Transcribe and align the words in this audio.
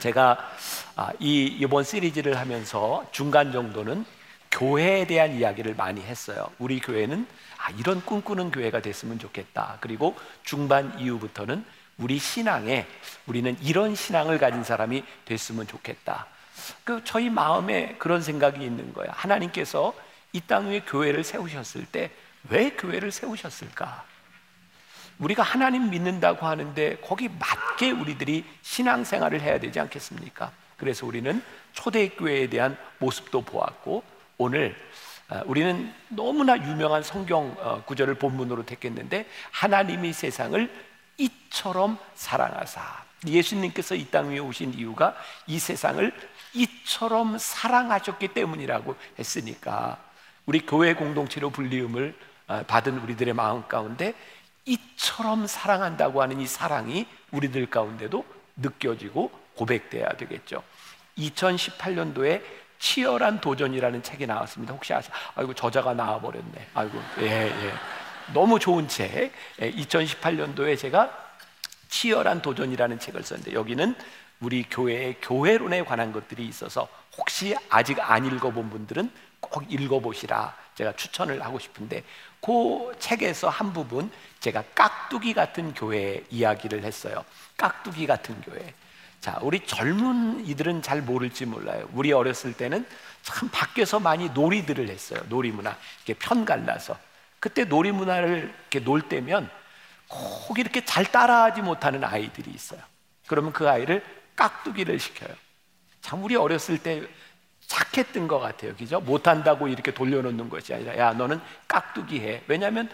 제가 0.00 0.38
아, 0.96 1.12
이 1.20 1.44
이번 1.44 1.84
시리즈를 1.84 2.38
하면서 2.38 3.06
중간 3.12 3.52
정도는 3.52 4.04
교회에 4.50 5.06
대한 5.06 5.32
이야기를 5.38 5.74
많이 5.76 6.00
했어요. 6.02 6.50
우리 6.58 6.80
교회는 6.80 7.26
아, 7.58 7.70
이런 7.78 8.04
꿈꾸는 8.04 8.50
교회가 8.50 8.80
됐으면 8.82 9.18
좋겠다. 9.18 9.78
그리고 9.80 10.16
중반 10.42 10.98
이후부터는 10.98 11.64
우리 11.98 12.18
신앙에 12.18 12.86
우리는 13.26 13.56
이런 13.60 13.94
신앙을 13.94 14.38
가진 14.38 14.64
사람이 14.64 15.04
됐으면 15.26 15.66
좋겠다. 15.66 16.26
그 16.84 17.02
저희 17.04 17.30
마음에 17.30 17.94
그런 17.98 18.22
생각이 18.22 18.64
있는 18.64 18.92
거야. 18.92 19.08
하나님께서 19.12 19.94
이 20.32 20.40
땅 20.40 20.68
위에 20.68 20.80
교회를 20.80 21.22
세우셨을 21.24 21.86
때 21.86 22.10
왜 22.48 22.70
교회를 22.70 23.12
세우셨을까? 23.12 24.04
우리가 25.20 25.42
하나님 25.42 25.90
믿는다고 25.90 26.46
하는데 26.46 26.96
거기 27.02 27.28
맞게 27.28 27.90
우리들이 27.92 28.44
신앙생활을 28.62 29.40
해야 29.40 29.60
되지 29.60 29.78
않겠습니까? 29.80 30.50
그래서 30.76 31.06
우리는 31.06 31.42
초대교회에 31.74 32.48
대한 32.48 32.76
모습도 32.98 33.42
보았고 33.42 34.02
오늘 34.38 34.74
어, 35.28 35.42
우리는 35.46 35.92
너무나 36.08 36.56
유명한 36.56 37.02
성경 37.02 37.54
어, 37.60 37.82
구절을 37.84 38.14
본문으로 38.16 38.64
택했는데 38.64 39.26
하나님이 39.52 40.12
세상을 40.12 40.70
이처럼 41.18 41.98
사랑하사 42.14 42.80
예수님께서 43.26 43.94
이 43.94 44.06
땅 44.10 44.30
위에 44.30 44.38
오신 44.38 44.74
이유가 44.74 45.14
이 45.46 45.58
세상을 45.58 46.10
이처럼 46.54 47.36
사랑하셨기 47.38 48.28
때문이라고 48.28 48.96
했으니까 49.18 49.98
우리 50.46 50.60
교회 50.66 50.94
공동체로 50.94 51.50
불리움을 51.50 52.16
어, 52.48 52.64
받은 52.66 52.98
우리들의 52.98 53.34
마음 53.34 53.68
가운데 53.68 54.14
이처럼 54.64 55.46
사랑한다고 55.46 56.22
하는 56.22 56.40
이 56.40 56.46
사랑이 56.46 57.06
우리들 57.30 57.66
가운데도 57.70 58.24
느껴지고 58.56 59.30
고백돼야 59.56 60.08
되겠죠. 60.10 60.62
2018년도에 61.18 62.42
치열한 62.78 63.40
도전이라는 63.40 64.02
책이 64.02 64.26
나왔습니다. 64.26 64.72
혹시 64.72 64.94
아세요? 64.94 65.14
아이고 65.34 65.54
저자가 65.54 65.94
나와 65.94 66.20
버렸네. 66.20 66.68
아이고 66.74 66.98
예 67.20 67.48
예. 67.48 67.74
너무 68.32 68.58
좋은 68.58 68.88
책. 68.88 69.32
2018년도에 69.58 70.68
예, 70.68 70.76
제가 70.76 71.10
치열한 71.88 72.40
도전이라는 72.40 72.98
책을 72.98 73.22
썼는데 73.22 73.52
여기는 73.52 73.94
우리 74.40 74.62
교회의 74.62 75.16
교회론에 75.20 75.84
관한 75.84 76.12
것들이 76.12 76.46
있어서 76.46 76.88
혹시 77.18 77.54
아직 77.68 77.98
안 78.00 78.24
읽어본 78.24 78.70
분들은 78.70 79.10
꼭 79.40 79.70
읽어보시라 79.70 80.56
제가 80.74 80.92
추천을 80.96 81.44
하고 81.44 81.58
싶은데 81.58 82.04
그 82.40 82.92
책에서 82.98 83.48
한 83.48 83.72
부분 83.72 84.10
제가 84.40 84.64
깍두기 84.74 85.34
같은 85.34 85.74
교회 85.74 86.24
이야기를 86.30 86.84
했어요. 86.84 87.24
깍두기 87.56 88.06
같은 88.06 88.40
교회. 88.40 88.74
자, 89.20 89.38
우리 89.42 89.66
젊은 89.66 90.46
이들은 90.46 90.80
잘 90.80 91.02
모를지 91.02 91.44
몰라요. 91.44 91.88
우리 91.92 92.10
어렸을 92.12 92.54
때는 92.54 92.86
참 93.22 93.50
밖에서 93.52 94.00
많이 94.00 94.30
놀이들을 94.30 94.88
했어요. 94.88 95.20
놀이문화. 95.28 95.76
이렇게 96.06 96.14
편 96.14 96.46
갈라서. 96.46 96.96
그때 97.38 97.64
놀이문화를 97.64 98.54
이렇게 98.60 98.80
놀 98.80 99.02
때면 99.02 99.50
꼭 100.08 100.58
이렇게 100.58 100.84
잘 100.84 101.04
따라하지 101.04 101.60
못하는 101.60 102.02
아이들이 102.02 102.50
있어요. 102.50 102.80
그러면 103.26 103.52
그 103.52 103.68
아이를 103.68 104.02
깍두기를 104.36 104.98
시켜요. 104.98 105.34
참 106.00 106.24
우리 106.24 106.34
어렸을 106.34 106.78
때 106.78 107.06
착했던 107.70 108.26
것 108.26 108.40
같아요. 108.40 108.74
그죠? 108.74 108.98
못한다고 109.00 109.68
이렇게 109.68 109.94
돌려놓는 109.94 110.50
것이 110.50 110.74
아니라 110.74 110.98
야 110.98 111.12
너는 111.12 111.40
깍두기 111.68 112.20
해. 112.20 112.42
왜냐하면 112.48 112.90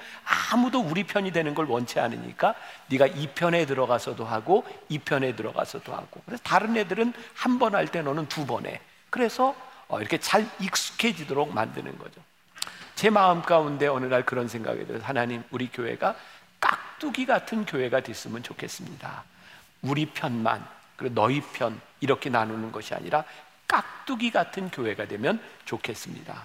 아무도 0.52 0.80
우리 0.80 1.04
편이 1.04 1.32
되는 1.32 1.54
걸 1.54 1.64
원치 1.64 1.98
않으니까 1.98 2.54
네가 2.88 3.06
이 3.06 3.28
편에 3.28 3.64
들어가서도 3.64 4.26
하고 4.26 4.66
이 4.90 4.98
편에 4.98 5.34
들어가서도 5.34 5.94
하고 5.94 6.20
그래서 6.26 6.42
다른 6.44 6.76
애들은 6.76 7.14
한 7.34 7.58
번 7.58 7.74
할 7.74 7.88
때 7.88 8.02
너는 8.02 8.28
두 8.28 8.44
번 8.46 8.66
해. 8.66 8.80
그래서 9.08 9.54
어, 9.88 9.98
이렇게 10.00 10.18
잘 10.18 10.46
익숙해지도록 10.60 11.54
만드는 11.54 11.96
거죠. 11.96 12.20
제 12.96 13.08
마음 13.08 13.40
가운데 13.40 13.86
어느 13.86 14.04
날 14.06 14.26
그런 14.26 14.46
생각이 14.46 14.86
들어서 14.86 15.06
하나님 15.06 15.42
우리 15.50 15.68
교회가 15.68 16.14
깍두기 16.60 17.24
같은 17.24 17.64
교회가 17.64 18.00
됐으면 18.00 18.42
좋겠습니다. 18.42 19.24
우리 19.80 20.04
편만 20.04 20.66
그리고 20.96 21.14
너희 21.14 21.40
편 21.40 21.80
이렇게 22.00 22.28
나누는 22.28 22.72
것이 22.72 22.94
아니라 22.94 23.24
깍두기 23.68 24.30
같은 24.30 24.70
교회가 24.70 25.06
되면 25.06 25.40
좋겠습니다. 25.64 26.44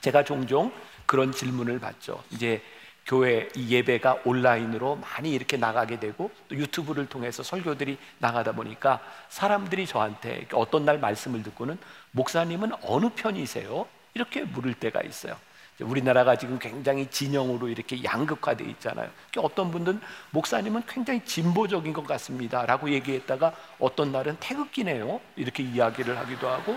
제가 0.00 0.24
종종 0.24 0.72
그런 1.06 1.32
질문을 1.32 1.78
받죠. 1.78 2.22
이제 2.30 2.62
교회 3.06 3.48
예배가 3.56 4.22
온라인으로 4.24 4.96
많이 4.96 5.32
이렇게 5.32 5.56
나가게 5.56 6.00
되고 6.00 6.30
또 6.48 6.56
유튜브를 6.56 7.06
통해서 7.06 7.42
설교들이 7.44 7.98
나가다 8.18 8.52
보니까 8.52 9.00
사람들이 9.28 9.86
저한테 9.86 10.48
어떤 10.52 10.84
날 10.84 10.98
말씀을 10.98 11.44
듣고는 11.44 11.78
목사님은 12.10 12.72
어느 12.82 13.10
편이세요? 13.10 13.86
이렇게 14.14 14.42
물을 14.42 14.74
때가 14.74 15.02
있어요. 15.02 15.36
우리나라가 15.80 16.36
지금 16.36 16.58
굉장히 16.58 17.06
진영으로 17.10 17.68
이렇게 17.68 18.02
양극화되어 18.02 18.66
있잖아요. 18.68 19.10
어떤 19.36 19.70
분들은 19.70 20.00
목사님은 20.30 20.84
굉장히 20.86 21.24
진보적인 21.24 21.92
것 21.92 22.06
같습니다라고 22.06 22.90
얘기했다가 22.90 23.54
어떤 23.78 24.12
날은 24.12 24.36
태극기네요. 24.40 25.20
이렇게 25.36 25.62
이야기를 25.62 26.16
하기도 26.18 26.48
하고. 26.48 26.76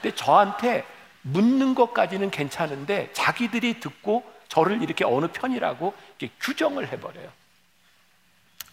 근데 0.00 0.14
저한테 0.14 0.84
묻는 1.22 1.74
것까지는 1.74 2.30
괜찮은데 2.30 3.10
자기들이 3.12 3.80
듣고 3.80 4.22
저를 4.48 4.80
이렇게 4.82 5.04
어느 5.04 5.26
편이라고 5.26 5.92
이렇게 6.18 6.34
규정을 6.40 6.88
해버려요. 6.92 7.28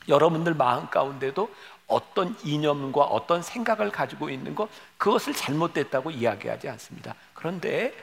여러분들 0.08 0.54
마음 0.54 0.88
가운데도 0.90 1.50
어떤 1.88 2.36
이념과 2.44 3.02
어떤 3.02 3.42
생각을 3.42 3.92
가지고 3.92 4.30
있는 4.30 4.54
것 4.54 4.70
그것을 4.98 5.34
잘못됐다고 5.34 6.12
이야기하지 6.12 6.70
않습니다. 6.70 7.16
그런데 7.34 7.94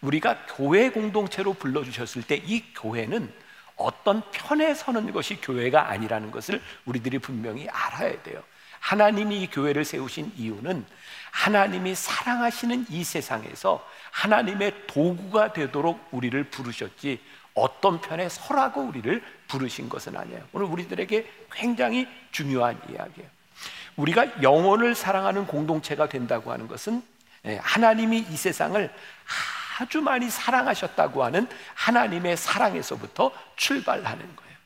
우리가 0.00 0.46
교회 0.56 0.90
공동체로 0.90 1.54
불러주셨을 1.54 2.22
때 2.22 2.40
이 2.44 2.62
교회는 2.74 3.32
어떤 3.76 4.22
편에 4.30 4.74
서는 4.74 5.12
것이 5.12 5.40
교회가 5.40 5.88
아니라는 5.88 6.30
것을 6.30 6.60
우리들이 6.84 7.18
분명히 7.18 7.68
알아야 7.68 8.22
돼요. 8.22 8.42
하나님이 8.78 9.42
이 9.42 9.50
교회를 9.50 9.84
세우신 9.84 10.32
이유는 10.36 10.84
하나님이 11.30 11.94
사랑하시는 11.94 12.86
이 12.90 13.04
세상에서 13.04 13.86
하나님의 14.10 14.86
도구가 14.86 15.52
되도록 15.52 16.08
우리를 16.10 16.42
부르셨지 16.44 17.20
어떤 17.54 18.00
편에 18.00 18.28
서라고 18.28 18.82
우리를 18.82 19.22
부르신 19.48 19.88
것은 19.88 20.16
아니에요. 20.16 20.46
오늘 20.52 20.66
우리들에게 20.66 21.30
굉장히 21.52 22.08
중요한 22.30 22.80
이야기예요. 22.90 23.28
우리가 23.96 24.42
영혼을 24.42 24.94
사랑하는 24.94 25.46
공동체가 25.46 26.08
된다고 26.08 26.52
하는 26.52 26.68
것은 26.68 27.02
예, 27.46 27.56
하나님이 27.62 28.26
이 28.30 28.36
세상을 28.36 28.92
아주 29.80 30.02
많이 30.02 30.28
사랑하셨다고 30.28 31.24
하는 31.24 31.48
하나님의 31.74 32.36
사랑에서부터 32.36 33.32
출발하는 33.56 34.36
거예요. 34.36 34.56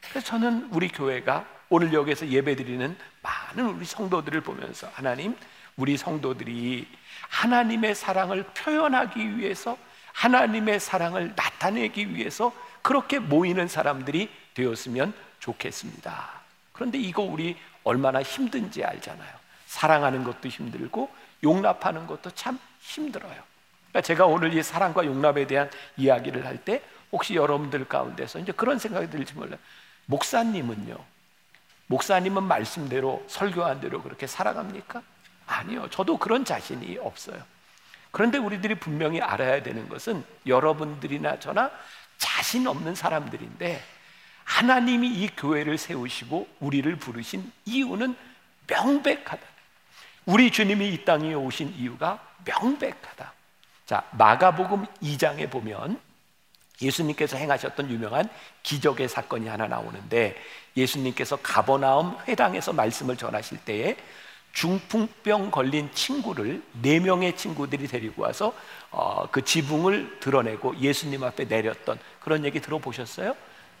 그래서 0.00 0.26
저는 0.26 0.68
우리 0.72 0.88
교회가 0.88 1.46
오늘 1.68 1.92
여기서 1.92 2.26
예배드리는 2.26 2.96
많은 3.22 3.66
우리 3.66 3.84
성도들을 3.84 4.40
보면서 4.40 4.90
하나님, 4.94 5.36
우리 5.76 5.96
성도들이 5.96 6.88
하나님의 7.28 7.94
사랑을 7.94 8.42
표현하기 8.54 9.38
위해서 9.38 9.78
하나님의 10.12 10.80
사랑을 10.80 11.32
나타내기 11.36 12.14
위해서 12.14 12.52
그렇게 12.82 13.20
모이는 13.20 13.68
사람들이 13.68 14.28
되었으면 14.54 15.12
좋겠습니다. 15.38 16.30
그런데 16.72 16.98
이거 16.98 17.22
우리 17.22 17.56
얼마나 17.84 18.22
힘든지 18.22 18.84
알잖아요. 18.84 19.38
사랑하는 19.66 20.24
것도 20.24 20.48
힘들고 20.48 21.10
용납하는 21.44 22.06
것도 22.08 22.32
참 22.32 22.58
힘들어요. 22.80 23.47
그러니까 23.90 24.00
제가 24.02 24.26
오늘 24.26 24.54
이 24.54 24.62
사랑과 24.62 25.04
용납에 25.04 25.46
대한 25.46 25.70
이야기를 25.96 26.46
할 26.46 26.58
때 26.58 26.82
혹시 27.10 27.34
여러분들 27.34 27.86
가운데서 27.88 28.38
이제 28.38 28.52
그런 28.52 28.78
생각이 28.78 29.08
들지 29.10 29.34
몰라요. 29.34 29.58
목사님은요. 30.06 30.96
목사님은 31.86 32.42
말씀대로 32.42 33.24
설교한 33.28 33.80
대로 33.80 34.02
그렇게 34.02 34.26
살아갑니까? 34.26 35.02
아니요. 35.46 35.88
저도 35.90 36.18
그런 36.18 36.44
자신이 36.44 36.98
없어요. 36.98 37.42
그런데 38.10 38.36
우리들이 38.38 38.74
분명히 38.74 39.20
알아야 39.22 39.62
되는 39.62 39.88
것은 39.88 40.22
여러분들이나 40.46 41.40
저나 41.40 41.70
자신 42.18 42.66
없는 42.66 42.94
사람들인데 42.94 43.82
하나님이 44.44 45.08
이 45.08 45.28
교회를 45.36 45.78
세우시고 45.78 46.48
우리를 46.60 46.94
부르신 46.96 47.50
이유는 47.64 48.16
명백하다. 48.66 49.42
우리 50.26 50.50
주님이 50.50 50.92
이 50.92 51.04
땅에 51.04 51.32
오신 51.32 51.74
이유가 51.76 52.22
명백하다. 52.44 53.32
자, 53.88 54.02
마가복음 54.10 54.84
2장에 55.02 55.50
보면 55.50 55.98
예수님께서 56.82 57.38
행하셨던 57.38 57.88
유명한 57.88 58.28
기적의 58.62 59.08
사건이 59.08 59.48
하나 59.48 59.66
나오는데 59.66 60.36
예수님께서 60.76 61.36
가버나움 61.36 62.14
회당에서 62.28 62.74
말씀을 62.74 63.16
전하실 63.16 63.64
때에 63.64 63.96
중풍병 64.52 65.50
걸린 65.50 65.88
친구를 65.94 66.62
네 66.82 67.00
명의 67.00 67.34
친구들이 67.34 67.88
데리고 67.88 68.24
와서 68.24 68.52
어, 68.90 69.26
그 69.30 69.42
지붕을 69.42 70.20
드러내고 70.20 70.76
예수님 70.76 71.24
앞에 71.24 71.46
내렸던 71.46 71.98
그런 72.20 72.44
얘기 72.44 72.60
들어보셨어요? 72.60 73.34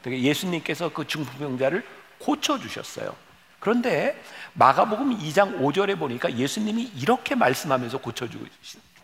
예수님께서 0.06 0.88
그 0.88 1.06
중풍병자를 1.06 1.86
고쳐 2.18 2.58
주셨어요. 2.58 3.14
그런데 3.60 4.18
마가복음 4.54 5.18
2장 5.18 5.60
5절에 5.60 5.98
보니까 5.98 6.32
예수님이 6.32 6.92
이렇게 6.96 7.34
말씀하면서 7.34 7.98
고쳐주고, 7.98 8.46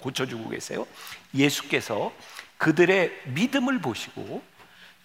고쳐주고 0.05 0.51
계세요. 0.51 0.87
예수께서 1.35 2.13
그들의 2.59 3.11
믿음을 3.27 3.81
보시고 3.81 4.43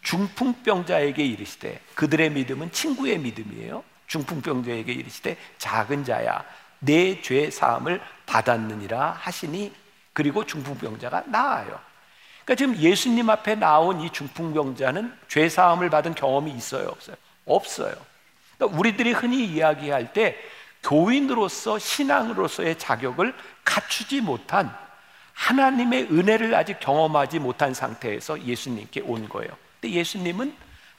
중풍병자에게 0.01 1.25
이르시되 1.25 1.79
그들의 1.95 2.29
믿음은 2.31 2.71
친구의 2.71 3.17
믿음이에요. 3.19 3.83
중풍병자에게 4.07 4.91
이르시되 4.91 5.37
작은 5.57 6.03
자야 6.03 6.43
내 6.79 7.21
죄 7.21 7.49
사함을 7.49 8.01
받았느니라 8.25 9.11
하시니 9.11 9.73
그리고 10.13 10.45
중풍병자가 10.45 11.23
나아요. 11.27 11.79
그러니까 12.43 12.55
지금 12.55 12.77
예수님 12.77 13.29
앞에 13.29 13.55
나온 13.55 14.01
이 14.01 14.09
중풍병자는 14.11 15.13
죄 15.27 15.49
사함을 15.49 15.89
받은 15.89 16.15
경험이 16.15 16.51
있어요, 16.51 16.87
없어요? 16.89 17.15
없어요. 17.45 17.93
그러니까 18.57 18.79
우리들이 18.79 19.11
흔히 19.11 19.45
이야기할 19.45 20.13
때 20.13 20.37
교인으로서 20.83 21.77
신앙으로서의 21.77 22.77
자격을 22.77 23.35
갖추지 23.65 24.21
못한 24.21 24.73
하나님의 25.39 26.09
은혜를 26.11 26.53
아직 26.53 26.79
경험하지 26.81 27.39
못한 27.39 27.73
상태에서 27.73 28.43
예수님께 28.43 29.01
온 29.01 29.29
거예요. 29.29 29.49
근데 29.79 29.95
예수님은 29.95 30.53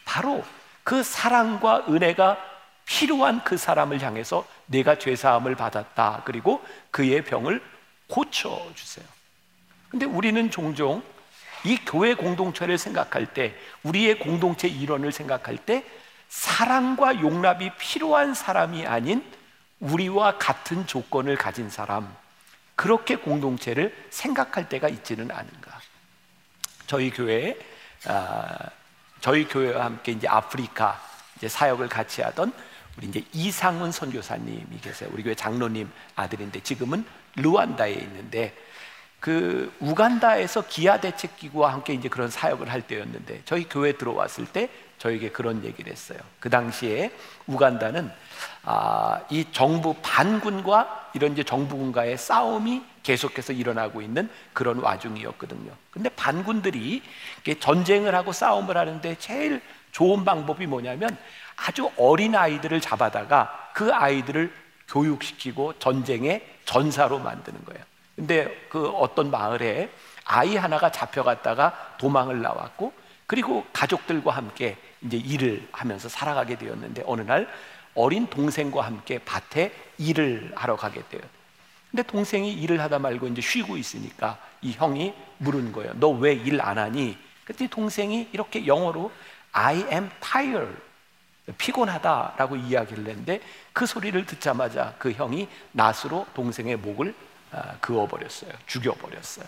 바로 0.07 0.43
그 0.83 1.03
사랑과 1.03 1.85
은혜가 1.89 2.39
필요한 2.87 3.45
그 3.45 3.59
사람을 3.59 4.03
향해서 4.03 4.47
내가 4.67 4.99
죄 4.99 5.15
사함을 5.15 5.55
받았다. 5.57 6.23
그리고 6.25 6.65
그의 6.91 7.23
병을 7.23 7.63
고쳐 8.09 8.67
주세요. 8.75 9.05
근데 9.91 10.07
우리는 10.07 10.51
종종 10.51 11.03
이 11.65 11.77
교회 11.85 12.15
공동체를 12.15 12.79
생각할 12.79 13.27
때 13.27 13.55
우리의 13.83 14.19
공동체 14.19 14.67
일원을 14.67 15.13
생각할 15.13 15.59
때 15.59 15.85
사랑과 16.31 17.21
용납이 17.21 17.73
필요한 17.79 18.33
사람이 18.33 18.87
아닌 18.87 19.23
우리와 19.81 20.39
같은 20.39 20.87
조건을 20.87 21.37
가진 21.37 21.69
사람 21.69 22.13
그렇게 22.81 23.17
공동체를 23.17 23.95
생각할 24.09 24.71
때가 24.71 24.89
있지는 24.89 25.31
않은가? 25.31 25.79
저희 26.87 27.11
교회 27.11 27.59
아, 28.07 28.57
저희 29.21 29.47
교회와 29.47 29.85
함께 29.85 30.13
이제 30.13 30.27
아프리카 30.27 30.99
이제 31.37 31.47
사역을 31.47 31.91
같이 31.91 32.23
하던 32.23 32.55
우리 32.97 33.09
이제 33.09 33.23
이상훈 33.35 33.93
선교사님이 33.93 34.81
계세요. 34.81 35.11
우리 35.13 35.23
교회 35.23 35.35
장로님 35.35 35.91
아들인데 36.17 36.61
지금은 36.61 37.05
루안다에 37.37 37.93
있는데 37.93 38.57
그 39.21 39.71
우간다에서 39.81 40.67
기아 40.67 40.99
대책 40.99 41.37
기구와 41.37 41.75
함께 41.75 41.93
이제 41.93 42.09
그런 42.09 42.31
사역을 42.31 42.73
할 42.73 42.81
때였는데 42.81 43.43
저희 43.45 43.69
교회 43.69 43.93
들어왔을 43.93 44.47
때 44.47 44.71
저에게 44.97 45.29
그런 45.29 45.63
얘기를 45.67 45.93
했어요. 45.93 46.19
그 46.39 46.49
당시에 46.49 47.13
우간다는 47.47 48.11
아, 48.63 49.21
이 49.31 49.47
정부 49.53 49.95
반군과 50.03 51.11
이런 51.15 51.33
이제 51.33 51.43
정부군과의 51.43 52.19
싸움이 52.19 52.83
계속해서 53.03 53.53
일어나고 53.53 54.03
있는 54.03 54.29
그런 54.53 54.79
와중이었거든요. 54.79 55.73
근데 55.91 56.09
반군들이 56.11 57.03
전쟁을 57.59 58.15
하고 58.15 58.33
싸움을 58.33 58.77
하는데 58.77 59.15
제일 59.19 59.63
좋은 59.93 60.25
방법이 60.25 60.67
뭐냐면 60.67 61.17
아주 61.57 61.91
어린 61.97 62.35
아이들을 62.35 62.81
잡아다가 62.81 63.71
그 63.73 63.93
아이들을 63.93 64.53
교육시키고 64.89 65.79
전쟁의 65.79 66.47
전사로 66.65 67.19
만드는 67.19 67.65
거예요. 67.65 67.83
근데 68.15 68.67
그 68.69 68.89
어떤 68.89 69.31
마을에 69.31 69.91
아이 70.25 70.57
하나가 70.57 70.91
잡혀갔다가 70.93 71.97
도망을 71.99 72.43
나왔고 72.43 72.93
그리고 73.27 73.65
가족들과 73.73 74.33
함께 74.33 74.77
이제 75.03 75.17
일을 75.17 75.67
하면서 75.73 76.09
살아가게 76.09 76.57
되었는데 76.59 77.05
어느 77.07 77.23
날 77.23 77.49
어린 77.95 78.27
동생과 78.29 78.83
함께 78.83 79.19
밭에 79.25 79.73
일을 79.99 80.53
하러 80.55 80.77
가게 80.77 81.03
돼요. 81.09 81.23
근데 81.91 82.03
동생이 82.05 82.53
일을 82.53 82.81
하다 82.81 82.99
말고 83.01 83.27
이제 83.29 83.41
쉬고 83.41 83.77
있으니까 83.77 84.39
이 84.63 84.73
형이 84.73 85.13
물은 85.39 85.73
거예요. 85.73 85.93
너 85.95 86.11
왜 86.21 86.35
일 86.45 86.61
안 86.61 86.79
하니? 86.79 87.19
그때 87.45 87.67
동생이 87.67 88.29
이렇게 88.33 88.67
영어로 88.67 89.11
I 89.53 89.85
am 89.91 90.09
tired. 90.21 90.77
피곤하다라고 91.59 92.55
이야기를 92.57 93.09
했는데 93.09 93.41
그 93.73 93.87
소리를 93.87 94.25
듣자마자 94.25 94.95
그 94.99 95.11
형이 95.11 95.49
낫으로 95.73 96.27
동생의 96.35 96.77
목을 96.77 97.13
아, 97.51 97.75
그어버렸어요. 97.81 98.53
죽여버렸어요. 98.69 99.47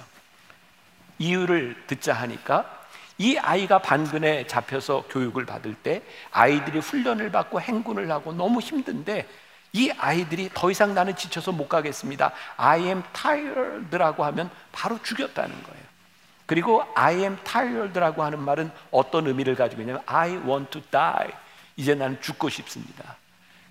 이유를 1.19 1.85
듣자 1.87 2.13
하니까 2.15 2.82
이 3.23 3.39
아이가 3.39 3.79
반근에 3.79 4.49
잡혀서 4.49 5.05
교육을 5.09 5.47
받을 5.47 5.75
때 5.75 6.03
아이들이 6.33 6.81
훈련을 6.81 7.31
받고 7.31 7.61
행군을 7.61 8.11
하고 8.11 8.33
너무 8.33 8.59
힘든데 8.59 9.29
이 9.75 9.93
아이들이 9.97 10.51
더 10.53 10.73
이상 10.73 10.93
나는 10.93 11.15
지쳐서 11.15 11.53
못 11.53 11.69
가겠습니다. 11.69 12.33
I 12.57 12.81
am 12.83 13.05
tired라고 13.13 14.25
하면 14.25 14.51
바로 14.73 15.01
죽였다는 15.01 15.63
거예요. 15.63 15.83
그리고 16.47 16.83
I 16.97 17.19
am 17.19 17.39
tired라고 17.45 18.25
하는 18.25 18.41
말은 18.41 18.73
어떤 18.91 19.29
의미를 19.29 19.55
가지고 19.55 19.83
있냐면 19.83 20.03
I 20.07 20.31
want 20.31 20.73
to 20.73 20.83
die. 20.91 21.31
이제 21.77 21.95
나는 21.95 22.21
죽고 22.21 22.49
싶습니다. 22.49 23.17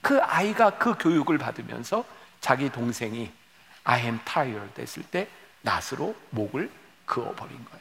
그 0.01 0.21
아이가 0.21 0.69
그 0.77 0.95
교육을 0.97 1.37
받으면서 1.37 2.05
자기 2.39 2.69
동생이 2.69 3.29
I 3.83 4.01
am 4.03 4.19
tired 4.23 4.81
했을 4.81 5.03
때 5.03 5.27
낫으로 5.61 6.15
목을 6.29 6.71
그어버린 7.05 7.65
거예요. 7.65 7.80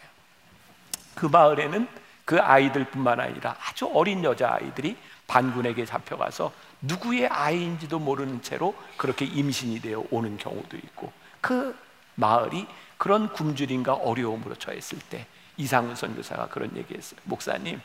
그 1.20 1.26
마을에는 1.26 1.86
그 2.24 2.40
아이들뿐만 2.40 3.20
아니라 3.20 3.54
아주 3.60 3.90
어린 3.92 4.24
여자 4.24 4.54
아이들이 4.54 4.96
반군에게 5.26 5.84
잡혀가서 5.84 6.50
누구의 6.80 7.26
아이인지도 7.26 7.98
모르는 7.98 8.40
채로 8.40 8.74
그렇게 8.96 9.26
임신이 9.26 9.80
되어 9.82 10.02
오는 10.10 10.38
경우도 10.38 10.78
있고 10.78 11.12
그 11.42 11.76
마을이 12.14 12.66
그런 12.96 13.30
굶주림과 13.34 13.96
어려움으로 13.96 14.54
처했을 14.54 14.98
때 15.10 15.26
이상훈 15.58 15.94
선교사가 15.94 16.48
그런 16.48 16.74
얘기했어요. 16.74 17.20
목사님, 17.24 17.82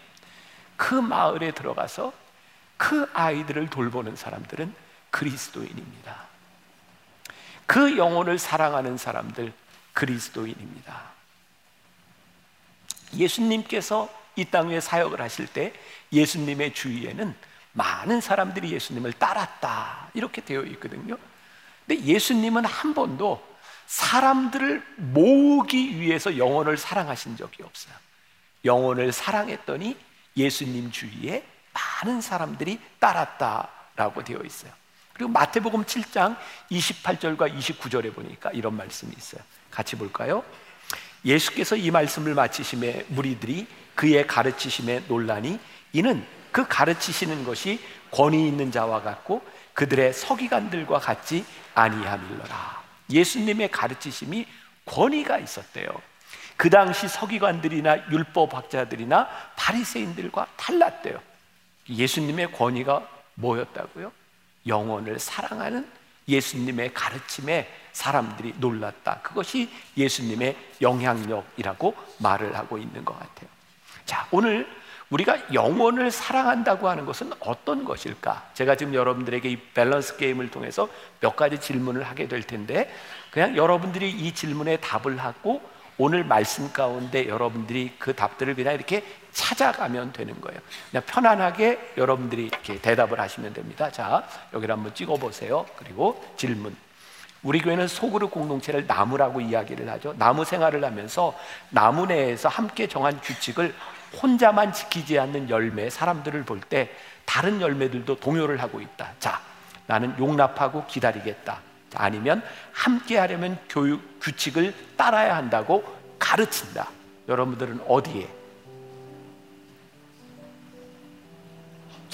그 0.78 0.96
마을에 0.96 1.52
들어가서 1.52 2.14
그 2.78 3.10
아이들을 3.14 3.70
돌보는 3.70 4.16
사람들은 4.16 4.74
그리스도인입니다. 5.12 6.16
그 7.66 7.98
영혼을 7.98 8.40
사랑하는 8.40 8.96
사람들 8.96 9.52
그리스도인입니다. 9.92 11.15
예수님께서 13.16 14.10
이땅 14.36 14.70
위에 14.70 14.80
사역을 14.80 15.22
하실 15.22 15.48
때 15.48 15.74
예수님의 16.12 16.74
주위에는 16.74 17.36
많은 17.74 18.22
사람들이 18.22 18.72
예수님을 18.72 19.14
따랐다. 19.14 20.10
이렇게 20.14 20.44
되어 20.44 20.64
있거든요. 20.64 21.18
근데 21.86 22.04
예수님은 22.04 22.66
한 22.66 22.94
번도 22.94 23.44
사람들을 23.88 24.84
모으기 24.98 26.00
위해서 26.00 26.38
영혼을 26.38 26.78
사랑하신 26.78 27.38
적이 27.38 27.64
없어요. 27.64 27.94
영혼을 28.64 29.12
사랑했더니 29.12 29.98
예수님 30.36 30.92
주위에 30.92 31.46
많은 31.74 32.22
사람들이 32.22 32.80
따랐다라고 33.00 34.24
되어 34.24 34.42
있어요. 34.44 34.72
그리고 35.14 35.32
마태복음 35.32 35.86
7장 35.86 36.36
28절과 36.72 37.56
29절에 37.58 38.14
보니까 38.14 38.52
이런 38.52 38.76
말씀이 38.76 39.14
있어요. 39.16 39.42
같이 39.72 39.96
볼까요? 39.96 40.44
예수께서 41.26 41.76
이 41.76 41.92
말씀을 41.92 42.36
마치심에 42.36 43.06
무리들이 43.10 43.68
그의 43.96 44.28
가르치심에 44.28 45.06
논란이 45.08 45.60
이는 45.94 46.26
그 46.52 46.68
가르치시는 46.68 47.44
것이 47.44 47.80
권위 48.12 48.48
있는 48.48 48.72
자와 48.72 49.02
같고 49.02 49.42
그들의 49.74 50.14
서기관들과 50.14 51.00
같지 51.00 51.46
아니함일러라. 51.74 52.84
예수님의 53.10 53.72
가르치심이 53.72 54.48
권위가 54.86 55.40
있었대요. 55.40 55.88
그 56.58 56.70
당시 56.70 57.08
서기관들이나 57.08 58.10
율법학자들이나 58.10 59.28
바리새인들과 59.58 60.48
달랐대요. 60.56 61.20
예수님의 61.90 62.54
권위가 62.54 63.08
뭐였다고요? 63.36 64.12
영혼을 64.68 65.20
사랑하는 65.20 65.88
예수님의 66.28 66.94
가르침에 66.94 67.70
사람들이 67.92 68.56
놀랐다. 68.58 69.20
그것이 69.22 69.70
예수님의 69.96 70.58
영향력이라고 70.82 71.96
말을 72.20 72.58
하고 72.58 72.78
있는 72.78 73.06
것 73.06 73.18
같아요. 73.18 73.50
자, 74.06 74.28
오늘 74.32 74.68
우리가 75.10 75.54
영혼을 75.54 76.10
사랑한다고 76.12 76.90
하는 76.90 77.06
것은 77.06 77.32
어떤 77.40 77.86
것일까? 77.86 78.50
제가 78.54 78.76
지금 78.76 78.94
여러분들에게 78.94 79.50
이 79.50 79.58
밸런스 79.74 80.18
게임을 80.18 80.50
통해서 80.50 80.90
몇 81.20 81.36
가지 81.36 81.60
질문을 81.60 82.04
하게 82.04 82.28
될 82.28 82.42
텐데, 82.42 82.94
그냥 83.30 83.56
여러분들이 83.56 84.10
이 84.10 84.34
질문에 84.34 84.78
답을 84.78 85.20
하고 85.20 85.62
오늘 85.98 86.24
말씀 86.24 86.74
가운데 86.74 87.28
여러분들이 87.28 87.94
그 88.00 88.16
답들을 88.16 88.56
그냥 88.56 88.74
이렇게 88.74 89.04
찾아가면 89.36 90.14
되는 90.14 90.40
거예요. 90.40 90.60
그냥 90.90 91.04
편안하게 91.06 91.94
여러분들이 91.98 92.46
이렇게 92.46 92.80
대답을 92.80 93.20
하시면 93.20 93.54
됩니다. 93.54 93.92
자, 93.92 94.26
여기를 94.54 94.74
한번 94.74 94.96
찍어 94.96 95.18
보세요. 95.18 95.66
그리고 95.78 96.24
질문. 96.38 96.76
우리 97.44 97.62
교회는 97.62 97.88
소그룹 97.88 98.32
공동체를 98.32 98.88
나무라고 98.88 99.42
이야기를 99.42 99.88
하죠. 99.92 100.16
나무 100.18 100.46
생활을 100.46 100.84
하면서 100.84 101.38
나무 101.70 102.08
내에서 102.08 102.50
함께 102.50 102.88
정한 102.88 103.20
규칙을 103.22 103.76
혼자만 104.24 104.72
지키지 104.74 105.20
않는 105.20 105.50
열매, 105.50 105.90
사람들을 105.90 106.44
볼 106.46 106.62
때 106.62 106.90
다른 107.26 107.60
열매들도 107.60 108.20
동요를 108.20 108.62
하고 108.62 108.80
있다. 108.80 109.12
자, 109.20 109.42
나는 109.86 110.16
용납하고 110.18 110.86
기다리겠다. 110.88 111.60
아니면 111.96 112.42
함께 112.72 113.18
하려면 113.18 113.58
교육 113.70 114.20
규칙을 114.22 114.74
따라야 114.96 115.36
한다고 115.36 115.84
가르친다. 116.18 116.88
여러분들은 117.28 117.82
어디에? 117.88 118.28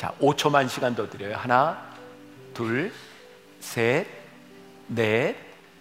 자, 0.01 0.11
5초만 0.19 0.67
시간 0.67 0.95
더 0.95 1.07
드려요. 1.07 1.35
하나, 1.35 1.79
둘, 2.55 2.91
셋, 3.59 4.07
넷, 4.87 5.35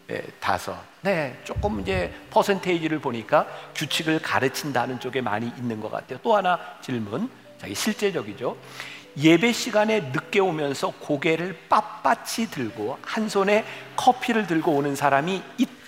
네, 0.06 0.22
다섯. 0.38 0.76
네, 1.00 1.40
조금 1.42 1.80
이제 1.80 2.12
퍼센테이지를 2.28 2.98
보니까 2.98 3.46
규칙을 3.74 4.20
가르친다는 4.20 5.00
쪽에 5.00 5.22
많이 5.22 5.46
있는 5.56 5.80
것 5.80 5.90
같아요. 5.90 6.18
또 6.22 6.36
하나 6.36 6.58
질문. 6.82 7.30
자, 7.56 7.66
실제적이죠. 7.72 8.58
예배 9.16 9.52
시간에 9.52 10.00
늦게 10.12 10.40
오면서 10.40 10.90
고개를 11.00 11.56
빳빳이 11.70 12.50
들고 12.50 12.98
한 13.00 13.26
손에 13.26 13.64
커피를 13.96 14.46
들고 14.46 14.72
오는 14.72 14.94
사람이 14.94 15.42
있다. 15.56 15.79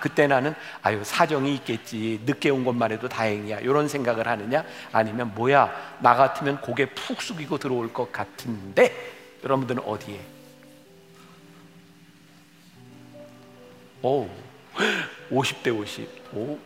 그때 0.00 0.26
나는 0.26 0.54
아유 0.82 1.02
사정이 1.04 1.54
있겠지 1.56 2.20
늦게 2.24 2.50
온 2.50 2.64
것만 2.64 2.92
해도 2.92 3.08
다행이야 3.08 3.60
이런 3.60 3.88
생각을 3.88 4.26
하느냐 4.26 4.64
아니면 4.92 5.32
뭐야 5.34 5.98
나 6.00 6.14
같으면 6.14 6.60
고개 6.60 6.86
푹 6.86 7.22
숙이고 7.22 7.58
들어올 7.58 7.92
것 7.92 8.10
같은데 8.10 8.92
여러분들은 9.44 9.82
어디에? 9.84 10.20
오 14.02 14.28
50대 15.30 15.76
50. 15.76 16.08
오, 16.34 16.58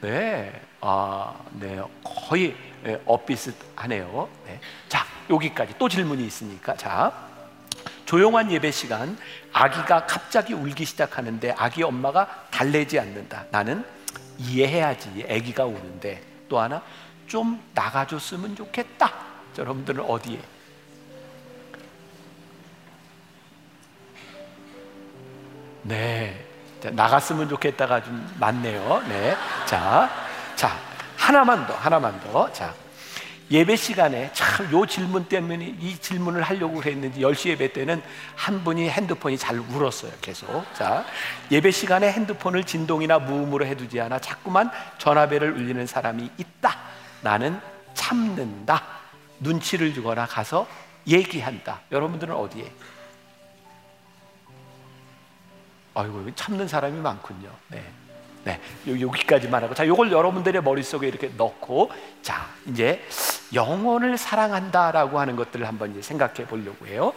네. 0.00 0.60
아, 0.80 1.34
네. 1.52 1.80
거의 2.02 2.56
네, 2.82 3.00
엇비슷하네요. 3.04 4.28
네. 4.46 4.60
자, 4.88 5.04
여기까지 5.30 5.74
또 5.78 5.88
질문이 5.88 6.24
있으니까. 6.26 6.76
자, 6.76 7.27
조용한 8.08 8.50
예배 8.50 8.70
시간, 8.70 9.18
아기가 9.52 10.06
갑자기 10.06 10.54
울기 10.54 10.86
시작하는데 10.86 11.54
아기 11.58 11.82
엄마가 11.82 12.46
달래지 12.50 12.98
않는다. 12.98 13.44
나는 13.50 13.84
이해해야지. 14.38 15.26
아기가 15.28 15.66
우는데. 15.66 16.22
또 16.48 16.58
하나, 16.58 16.80
좀 17.26 17.62
나가줬으면 17.74 18.56
좋겠다. 18.56 19.12
여러분들은 19.58 20.02
어디에? 20.08 20.40
네. 25.82 26.46
나갔으면 26.80 27.46
좋겠다가 27.50 28.02
좀 28.02 28.36
많네요. 28.40 29.02
네. 29.06 29.36
자, 29.66 30.08
자, 30.56 30.78
하나만 31.18 31.66
더, 31.66 31.74
하나만 31.74 32.18
더. 32.20 32.50
자, 32.54 32.72
예배 33.50 33.76
시간에 33.76 34.30
참 34.34 34.70
요 34.72 34.84
질문 34.84 35.24
때문에 35.26 35.76
이 35.80 35.96
질문을 35.98 36.42
하려고 36.42 36.82
했는지 36.82 37.20
10시 37.20 37.50
예배 37.50 37.72
때는 37.72 38.02
한 38.34 38.62
분이 38.64 38.90
핸드폰이 38.90 39.38
잘 39.38 39.58
울었어요, 39.58 40.12
계속. 40.20 40.64
자, 40.74 41.04
예배 41.50 41.70
시간에 41.70 42.12
핸드폰을 42.12 42.64
진동이나 42.64 43.18
무음으로 43.18 43.64
해두지 43.64 44.00
않아 44.00 44.18
자꾸만 44.20 44.70
전화벨을 44.98 45.52
울리는 45.52 45.86
사람이 45.86 46.30
있다. 46.36 46.76
나는 47.22 47.58
참는다. 47.94 48.82
눈치를 49.40 49.94
주거나 49.94 50.26
가서 50.26 50.66
얘기한다. 51.06 51.80
여러분들은 51.90 52.34
어디에? 52.34 52.70
아이고 55.94 56.30
참는 56.34 56.68
사람이 56.68 57.00
많군요. 57.00 57.50
네. 57.68 57.82
네, 58.44 58.60
여기까지만 58.86 59.62
하고 59.62 59.74
자, 59.74 59.84
이걸 59.84 60.10
여러분들의 60.12 60.62
머릿속에 60.62 61.08
이렇게 61.08 61.30
넣고 61.36 61.90
자, 62.22 62.48
이제 62.66 63.04
영혼을 63.52 64.16
사랑한다라고 64.16 65.18
하는 65.18 65.36
것들을 65.36 65.66
한번 65.66 65.92
이제 65.92 66.02
생각해 66.02 66.46
보려고 66.46 66.86
해요. 66.86 67.12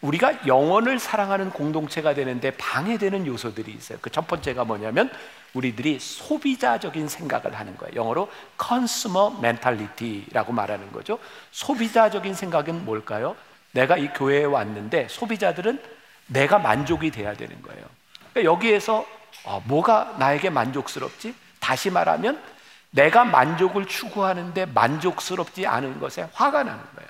우리가 0.00 0.46
영혼을 0.46 0.98
사랑하는 0.98 1.50
공동체가 1.50 2.12
되는데 2.14 2.50
방해되는 2.52 3.26
요소들이 3.26 3.72
있어요. 3.72 3.98
그 4.02 4.10
첫 4.10 4.26
번째가 4.26 4.64
뭐냐면 4.64 5.10
우리들이 5.54 5.98
소비자적인 6.00 7.08
생각을 7.08 7.54
하는 7.54 7.76
거예요. 7.76 7.94
영어로 7.94 8.28
consumer 8.62 9.38
mentality라고 9.40 10.52
말하는 10.52 10.90
거죠. 10.92 11.18
소비자적인 11.52 12.34
생각은 12.34 12.84
뭘까요? 12.84 13.36
내가 13.72 13.96
이 13.96 14.08
교회에 14.12 14.44
왔는데 14.44 15.06
소비자들은 15.08 15.80
내가 16.26 16.58
만족이 16.58 17.10
돼야 17.10 17.34
되는 17.34 17.60
거예요. 17.62 17.84
그러니까 18.32 18.52
여기에서 18.52 19.06
어, 19.44 19.62
뭐가 19.66 20.16
나에게 20.18 20.50
만족스럽지? 20.50 21.34
다시 21.60 21.90
말하면 21.90 22.42
내가 22.90 23.24
만족을 23.24 23.86
추구하는데 23.86 24.66
만족스럽지 24.66 25.66
않은 25.66 26.00
것에 26.00 26.28
화가 26.32 26.62
나는 26.62 26.82
거예요. 26.94 27.08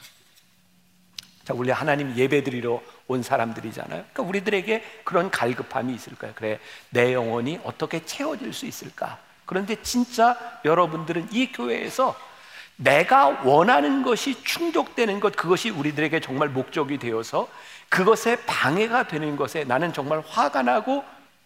자, 1.44 1.52
우리 1.52 1.70
하나님 1.70 2.16
예배드리러 2.16 2.80
온 3.06 3.22
사람들이잖아요. 3.22 4.04
그러니까 4.12 4.22
우리들에게 4.22 4.82
그런 5.04 5.30
갈급함이 5.30 5.94
있을까요? 5.94 6.32
그래, 6.34 6.58
내 6.88 7.12
영혼이 7.12 7.60
어떻게 7.64 8.04
채워질 8.04 8.54
수 8.54 8.64
있을까? 8.64 9.18
그런데 9.44 9.76
진짜 9.82 10.38
여러분들은 10.64 11.28
이 11.32 11.52
교회에서 11.52 12.16
내가 12.76 13.42
원하는 13.44 14.02
것이 14.02 14.42
충족되는 14.42 15.20
것, 15.20 15.36
그것이 15.36 15.68
우리들에게 15.68 16.18
정말 16.20 16.48
목적이 16.48 16.98
되어서 16.98 17.48
그것에 17.90 18.44
방해가 18.46 19.06
되는 19.06 19.36
것에 19.36 19.64
나는 19.64 19.92
정말 19.92 20.22
화가 20.26 20.62
나고 20.62 21.04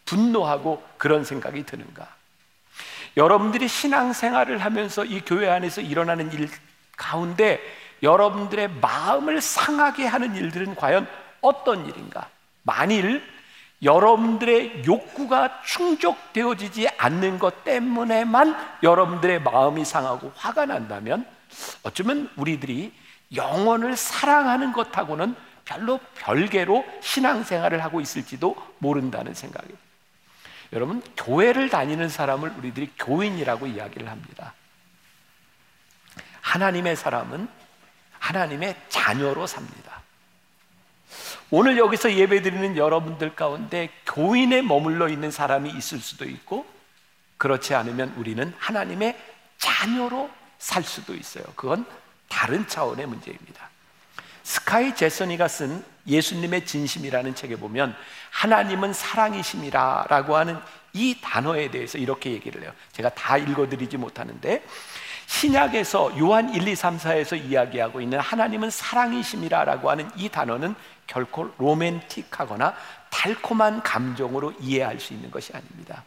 분노하고 0.08 0.82
그런 0.96 1.24
생각이 1.24 1.64
드는가? 1.64 2.08
여러분들이 3.16 3.68
신앙생활을 3.68 4.58
하면서 4.58 5.04
이 5.04 5.20
교회 5.20 5.48
안에서 5.48 5.80
일어나는 5.80 6.32
일 6.32 6.48
가운데 6.96 7.60
여러분들의 8.02 8.70
마음을 8.80 9.40
상하게 9.40 10.06
하는 10.06 10.34
일들은 10.34 10.76
과연 10.76 11.06
어떤 11.40 11.86
일인가? 11.86 12.28
만일 12.62 13.22
여러분들의 13.82 14.84
욕구가 14.86 15.62
충족되어지지 15.62 16.88
않는 16.96 17.38
것 17.38 17.64
때문에만 17.64 18.78
여러분들의 18.82 19.42
마음이 19.42 19.84
상하고 19.84 20.32
화가 20.34 20.66
난다면 20.66 21.26
어쩌면 21.82 22.30
우리들이 22.36 22.92
영혼을 23.34 23.96
사랑하는 23.96 24.72
것하고는 24.72 25.34
별로 25.64 26.00
별개로 26.16 26.84
신앙생활을 27.02 27.84
하고 27.84 28.00
있을지도 28.00 28.56
모른다는 28.78 29.34
생각입니다. 29.34 29.87
여러분, 30.72 31.02
교회를 31.16 31.70
다니는 31.70 32.08
사람을 32.08 32.50
우리들이 32.58 32.92
교인이라고 32.98 33.66
이야기를 33.66 34.08
합니다. 34.08 34.54
하나님의 36.40 36.96
사람은 36.96 37.48
하나님의 38.18 38.76
자녀로 38.88 39.46
삽니다. 39.46 40.02
오늘 41.50 41.78
여기서 41.78 42.12
예배 42.12 42.42
드리는 42.42 42.76
여러분들 42.76 43.34
가운데 43.34 43.90
교인에 44.06 44.60
머물러 44.60 45.08
있는 45.08 45.30
사람이 45.30 45.70
있을 45.70 45.98
수도 45.98 46.24
있고 46.26 46.66
그렇지 47.38 47.74
않으면 47.74 48.14
우리는 48.16 48.52
하나님의 48.58 49.16
자녀로 49.56 50.30
살 50.58 50.82
수도 50.82 51.14
있어요. 51.14 51.44
그건 51.56 51.86
다른 52.28 52.66
차원의 52.66 53.06
문제입니다. 53.06 53.70
스카이 54.42 54.94
제서니가 54.94 55.48
쓴 55.48 55.84
예수님의 56.08 56.66
진심이라는 56.66 57.34
책에 57.34 57.56
보면 57.56 57.94
하나님은 58.30 58.92
사랑이심이라라고 58.92 60.36
하는 60.36 60.58
이 60.92 61.16
단어에 61.20 61.70
대해서 61.70 61.98
이렇게 61.98 62.32
얘기를 62.32 62.62
해요. 62.62 62.72
제가 62.92 63.10
다 63.10 63.36
읽어드리지 63.36 63.96
못하는데 63.96 64.64
신약에서 65.26 66.18
요한 66.18 66.54
1, 66.54 66.66
2, 66.66 66.74
3, 66.74 66.96
4에서 66.96 67.38
이야기하고 67.38 68.00
있는 68.00 68.18
하나님은 68.18 68.70
사랑이심이라라고 68.70 69.90
하는 69.90 70.10
이 70.16 70.28
단어는 70.30 70.74
결코 71.06 71.52
로맨틱하거나 71.58 72.74
달콤한 73.10 73.82
감정으로 73.82 74.54
이해할 74.60 74.98
수 74.98 75.12
있는 75.12 75.30
것이 75.30 75.52
아닙니다. 75.54 76.02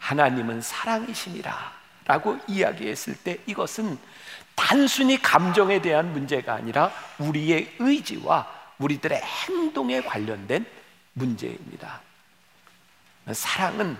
하나님은 0.00 0.60
사랑이심이라라고 0.60 2.38
이야기했을 2.48 3.14
때 3.16 3.38
이것은 3.46 3.96
단순히 4.54 5.20
감정에 5.20 5.80
대한 5.80 6.12
문제가 6.12 6.54
아니라 6.54 6.92
우리의 7.18 7.76
의지와 7.78 8.53
우리들의 8.78 9.20
행동에 9.20 10.00
관련된 10.02 10.66
문제입니다. 11.12 12.00
사랑은 13.32 13.96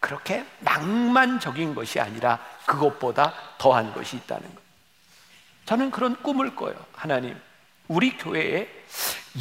그렇게 0.00 0.44
낭만적인 0.60 1.74
것이 1.74 2.00
아니라 2.00 2.38
그것보다 2.66 3.32
더한 3.58 3.92
것이 3.94 4.16
있다는 4.16 4.54
것. 4.54 4.62
저는 5.64 5.90
그런 5.90 6.20
꿈을 6.22 6.54
꿔요. 6.54 6.74
하나님, 6.92 7.40
우리 7.88 8.16
교회에 8.16 8.68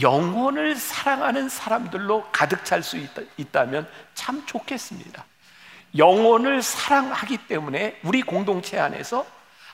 영혼을 0.02 0.76
사랑하는 0.76 1.50
사람들로 1.50 2.30
가득 2.32 2.66
찰 2.66 2.82
수 2.82 2.98
있다면 3.38 3.90
참 4.14 4.46
좋겠습니다. 4.46 5.26
영혼을 5.98 6.62
사랑하기 6.62 7.48
때문에 7.48 8.00
우리 8.04 8.22
공동체 8.22 8.80
안에서 8.80 9.26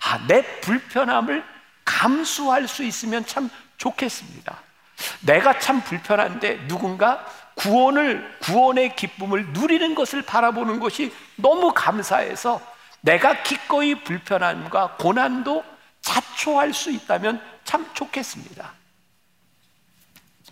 아, 0.03 0.25
내 0.27 0.43
불편함을 0.61 1.43
감수할 1.85 2.67
수 2.67 2.83
있으면 2.83 3.25
참 3.25 3.49
좋겠습니다. 3.77 4.59
내가 5.21 5.59
참 5.59 5.81
불편한데 5.81 6.67
누군가 6.67 7.25
구원을 7.55 8.37
구원의 8.39 8.95
기쁨을 8.95 9.47
누리는 9.47 9.95
것을 9.95 10.21
바라보는 10.21 10.79
것이 10.79 11.13
너무 11.35 11.73
감사해서 11.73 12.61
내가 13.01 13.43
기꺼이 13.43 14.03
불편함과 14.03 14.97
고난도 14.99 15.63
자초할 16.01 16.73
수 16.73 16.91
있다면 16.91 17.41
참 17.63 17.89
좋겠습니다. 17.93 18.73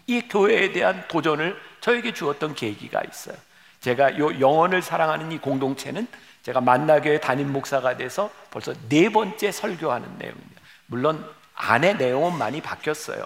이 0.07 0.21
교회에 0.21 0.71
대한 0.71 1.05
도전을 1.07 1.59
저에게 1.81 2.13
주었던 2.13 2.55
계기가 2.55 3.01
있어요. 3.09 3.35
제가 3.81 4.17
요 4.17 4.39
영혼을 4.39 4.81
사랑하는 4.81 5.31
이 5.31 5.37
공동체는 5.37 6.07
제가 6.43 6.61
만나교회 6.61 7.19
담임 7.19 7.51
목사가 7.51 7.97
돼서 7.97 8.31
벌써 8.51 8.73
네 8.89 9.09
번째 9.09 9.51
설교하는 9.51 10.17
내용입니다. 10.17 10.61
물론 10.87 11.25
안에 11.55 11.93
내용은 11.93 12.37
많이 12.37 12.61
바뀌었어요. 12.61 13.25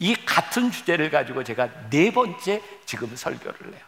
이 0.00 0.14
같은 0.14 0.70
주제를 0.72 1.10
가지고 1.10 1.44
제가 1.44 1.68
네 1.90 2.10
번째 2.10 2.60
지금 2.86 3.14
설교를 3.14 3.74
해요. 3.74 3.82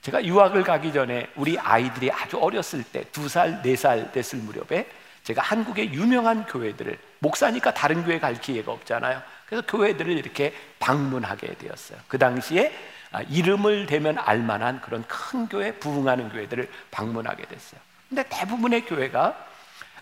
제가 0.00 0.24
유학을 0.24 0.62
가기 0.64 0.92
전에 0.92 1.28
우리 1.36 1.58
아이들이 1.58 2.10
아주 2.10 2.38
어렸을 2.38 2.82
때 2.82 3.04
두 3.12 3.28
살, 3.28 3.62
네 3.62 3.76
살 3.76 4.10
됐을 4.12 4.38
무렵에 4.38 4.86
제가 5.24 5.42
한국의 5.42 5.92
유명한 5.92 6.46
교회들을 6.46 6.98
목사니까 7.20 7.74
다른 7.74 8.04
교회 8.04 8.18
갈 8.18 8.40
기회가 8.40 8.72
없잖아요. 8.72 9.22
그래서 9.46 9.66
교회들을 9.66 10.10
이렇게 10.12 10.54
방문하게 10.78 11.54
되었어요. 11.54 11.98
그 12.08 12.18
당시에 12.18 12.72
아, 13.12 13.22
이름을 13.22 13.86
대면 13.86 14.18
알만한 14.18 14.80
그런 14.80 15.04
큰 15.06 15.46
교회, 15.48 15.72
부흥하는 15.72 16.30
교회들을 16.30 16.68
방문하게 16.90 17.44
됐어요. 17.44 17.80
근데 18.08 18.24
대부분의 18.28 18.86
교회가 18.86 19.46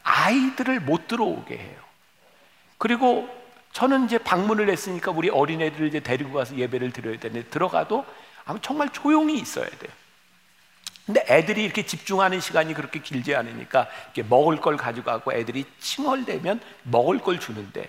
아이들을 0.02 0.80
못 0.80 1.08
들어오게 1.08 1.56
해요. 1.58 1.80
그리고 2.78 3.28
저는 3.72 4.06
이제 4.06 4.18
방문을 4.18 4.68
했으니까 4.68 5.10
우리 5.10 5.30
어린애들을 5.30 5.86
이제 5.88 6.00
데리고 6.00 6.32
가서 6.32 6.56
예배를 6.56 6.92
드려야 6.92 7.18
되는데 7.18 7.48
들어가도 7.50 8.04
정말 8.62 8.88
조용히 8.92 9.38
있어야 9.38 9.68
돼요. 9.68 9.92
근데 11.06 11.24
애들이 11.28 11.64
이렇게 11.64 11.84
집중하는 11.86 12.40
시간이 12.40 12.74
그렇게 12.74 13.00
길지 13.00 13.34
않으니까 13.34 13.88
이렇게 14.04 14.22
먹을 14.22 14.60
걸 14.60 14.76
가져가고 14.76 15.32
애들이 15.32 15.64
칭얼대면 15.80 16.60
먹을 16.84 17.18
걸 17.18 17.40
주는데 17.40 17.88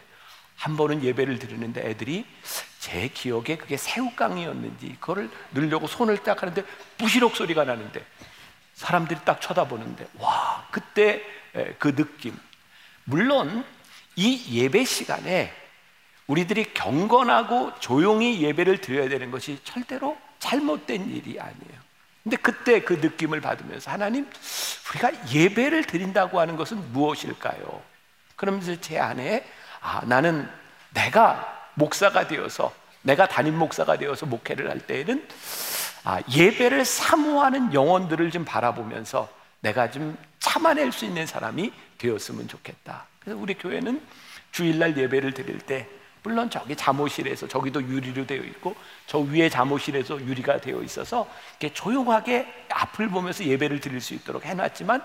한 0.55 0.77
번은 0.77 1.03
예배를 1.03 1.39
드리는데 1.39 1.81
애들이 1.87 2.25
제 2.79 3.07
기억에 3.07 3.57
그게 3.57 3.77
새우깡이었는지 3.77 4.97
그거를 4.99 5.29
넣으려고 5.51 5.87
손을 5.87 6.19
딱 6.19 6.41
하는데 6.41 6.63
부시럭 6.97 7.35
소리가 7.35 7.63
나는데 7.63 8.03
사람들이 8.75 9.19
딱 9.25 9.41
쳐다보는데 9.41 10.07
와 10.17 10.67
그때 10.71 11.23
그 11.79 11.95
느낌 11.95 12.37
물론 13.03 13.65
이 14.15 14.59
예배 14.61 14.83
시간에 14.85 15.60
우리들이 16.31 16.73
경건하고 16.73 17.73
조용히 17.79 18.41
예배를 18.41 18.79
드려야 18.79 19.09
되는 19.09 19.31
것이 19.31 19.59
절대로 19.65 20.17
잘못된 20.39 21.09
일이 21.09 21.37
아니에요. 21.37 21.81
근데 22.23 22.37
그때 22.37 22.81
그 22.81 22.93
느낌을 22.93 23.41
받으면서 23.41 23.91
하나님 23.91 24.29
우리가 24.89 25.11
예배를 25.33 25.83
드린다고 25.83 26.39
하는 26.39 26.55
것은 26.55 26.93
무엇일까요? 26.93 27.81
그러면서 28.37 28.79
제 28.79 28.97
안에 28.97 29.45
아, 29.81 30.03
나는 30.05 30.47
내가 30.93 31.69
목사가 31.73 32.27
되어서 32.27 32.73
내가 33.01 33.27
담임 33.27 33.57
목사가 33.57 33.97
되어서 33.97 34.25
목회를 34.25 34.69
할 34.69 34.79
때에는 34.79 35.27
아, 36.05 36.21
예배를 36.33 36.85
사모하는 36.85 37.73
영혼들을 37.73 38.31
좀 38.31 38.45
바라보면서 38.45 39.27
내가 39.59 39.91
좀 39.91 40.17
참아낼 40.39 40.93
수 40.93 41.03
있는 41.03 41.25
사람이 41.25 41.73
되었으면 41.97 42.47
좋겠다. 42.47 43.07
그래서 43.19 43.37
우리 43.37 43.53
교회는 43.55 44.01
주일날 44.53 44.97
예배를 44.97 45.33
드릴 45.33 45.59
때 45.59 45.89
물론 46.23 46.49
저기 46.49 46.75
잠옷실에서 46.75 47.47
저기도 47.47 47.81
유리로 47.81 48.27
되어 48.27 48.43
있고 48.43 48.75
저 49.07 49.19
위에 49.19 49.49
잠옷실에서 49.49 50.21
유리가 50.21 50.61
되어 50.61 50.81
있어서 50.83 51.27
이렇게 51.59 51.73
조용하게 51.73 52.65
앞을 52.69 53.09
보면서 53.09 53.43
예배를 53.43 53.79
드릴 53.79 54.01
수 54.01 54.13
있도록 54.13 54.45
해놨지만 54.45 55.01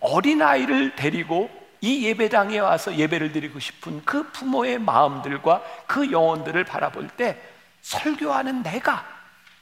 어린 0.00 0.42
아이를 0.42 0.96
데리고 0.96 1.50
이 1.80 2.06
예배당에 2.06 2.58
와서 2.58 2.96
예배를 2.96 3.32
드리고 3.32 3.60
싶은 3.60 4.04
그 4.04 4.30
부모의 4.32 4.78
마음들과 4.78 5.62
그 5.86 6.10
영혼들을 6.10 6.64
바라볼 6.64 7.08
때 7.08 7.38
설교하는 7.82 8.62
내가 8.62 9.06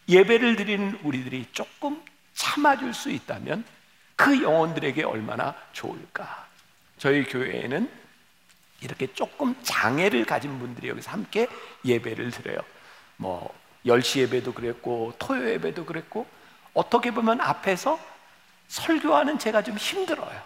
예배를 0.08 0.56
드리는 0.56 0.98
우리들이 1.02 1.46
조금 1.52 2.00
참아줄 2.34 2.94
수 2.94 3.10
있다면 3.10 3.64
그 4.16 4.42
영혼들에게 4.42 5.02
얼마나 5.04 5.54
좋을까. 5.72 6.46
저희 6.98 7.24
교회에는 7.24 8.01
이렇게 8.82 9.12
조금 9.12 9.54
장애를 9.62 10.24
가진 10.24 10.58
분들이 10.58 10.88
여기서 10.88 11.10
함께 11.10 11.48
예배를 11.84 12.30
드려요. 12.30 12.58
뭐 13.16 13.54
10시 13.86 14.20
예배도 14.20 14.52
그랬고 14.52 15.14
토요 15.18 15.48
예배도 15.50 15.84
그랬고 15.84 16.26
어떻게 16.74 17.10
보면 17.10 17.40
앞에서 17.40 17.98
설교하는 18.68 19.38
제가 19.38 19.62
좀 19.62 19.76
힘들어요. 19.76 20.40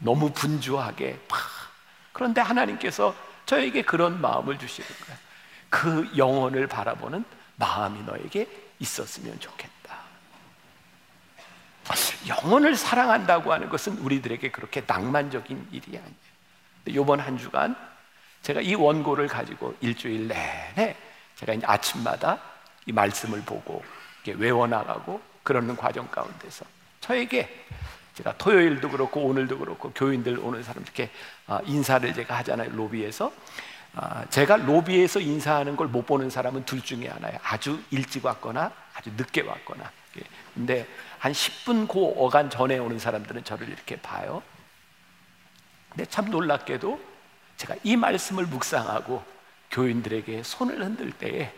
너무 0.00 0.32
분주하게 0.32 1.18
막. 1.28 1.38
그런데 2.12 2.40
하나님께서 2.40 3.14
저에게 3.46 3.82
그런 3.82 4.20
마음을 4.20 4.58
주시는 4.58 4.88
거예요. 4.88 5.18
그 5.70 6.10
영혼을 6.16 6.66
바라보는 6.66 7.24
마음이 7.56 8.02
너에게 8.02 8.48
있었으면 8.78 9.38
좋겠다. 9.40 9.98
영혼을 12.28 12.76
사랑한다고 12.76 13.52
하는 13.52 13.68
것은 13.68 13.98
우리들에게 13.98 14.50
그렇게 14.50 14.82
낭만적인 14.86 15.68
일이 15.72 15.98
아니에요. 15.98 16.27
이번 16.88 17.20
한 17.20 17.38
주간 17.38 17.76
제가 18.42 18.60
이 18.60 18.74
원고를 18.74 19.28
가지고 19.28 19.74
일주일 19.80 20.28
내내 20.28 20.96
제가 21.36 21.52
이제 21.54 21.66
아침마다 21.66 22.38
이 22.86 22.92
말씀을 22.92 23.42
보고 23.42 23.82
외워나가고 24.26 25.20
그러는 25.42 25.76
과정 25.76 26.06
가운데서 26.08 26.64
저에게 27.00 27.48
제가 28.14 28.36
토요일도 28.36 28.90
그렇고 28.90 29.22
오늘도 29.22 29.58
그렇고 29.58 29.90
교인들 29.92 30.38
오는 30.40 30.62
사람 30.62 30.82
이렇게 30.82 31.10
아, 31.46 31.60
인사를 31.64 32.12
제가 32.12 32.36
하잖아요 32.38 32.70
로비에서. 32.72 33.32
아, 33.94 34.24
제가 34.28 34.56
로비에서 34.56 35.20
인사하는 35.20 35.76
걸 35.76 35.88
못 35.88 36.04
보는 36.04 36.28
사람은 36.28 36.64
둘 36.64 36.82
중에 36.82 37.06
하나예요. 37.08 37.38
아주 37.42 37.80
일찍 37.90 38.24
왔거나 38.24 38.70
아주 38.94 39.10
늦게 39.16 39.42
왔거나. 39.42 39.90
근데 40.52 40.86
한 41.18 41.32
10분 41.32 41.86
고 41.86 42.26
어간 42.26 42.50
전에 42.50 42.76
오는 42.78 42.98
사람들은 42.98 43.44
저를 43.44 43.68
이렇게 43.68 43.96
봐요 43.96 44.42
근데 45.88 46.06
참 46.06 46.30
놀랍게도 46.30 47.00
제가 47.56 47.76
이 47.82 47.96
말씀을 47.96 48.46
묵상하고 48.46 49.22
교인들에게 49.70 50.42
손을 50.42 50.84
흔들 50.84 51.10
때에 51.12 51.52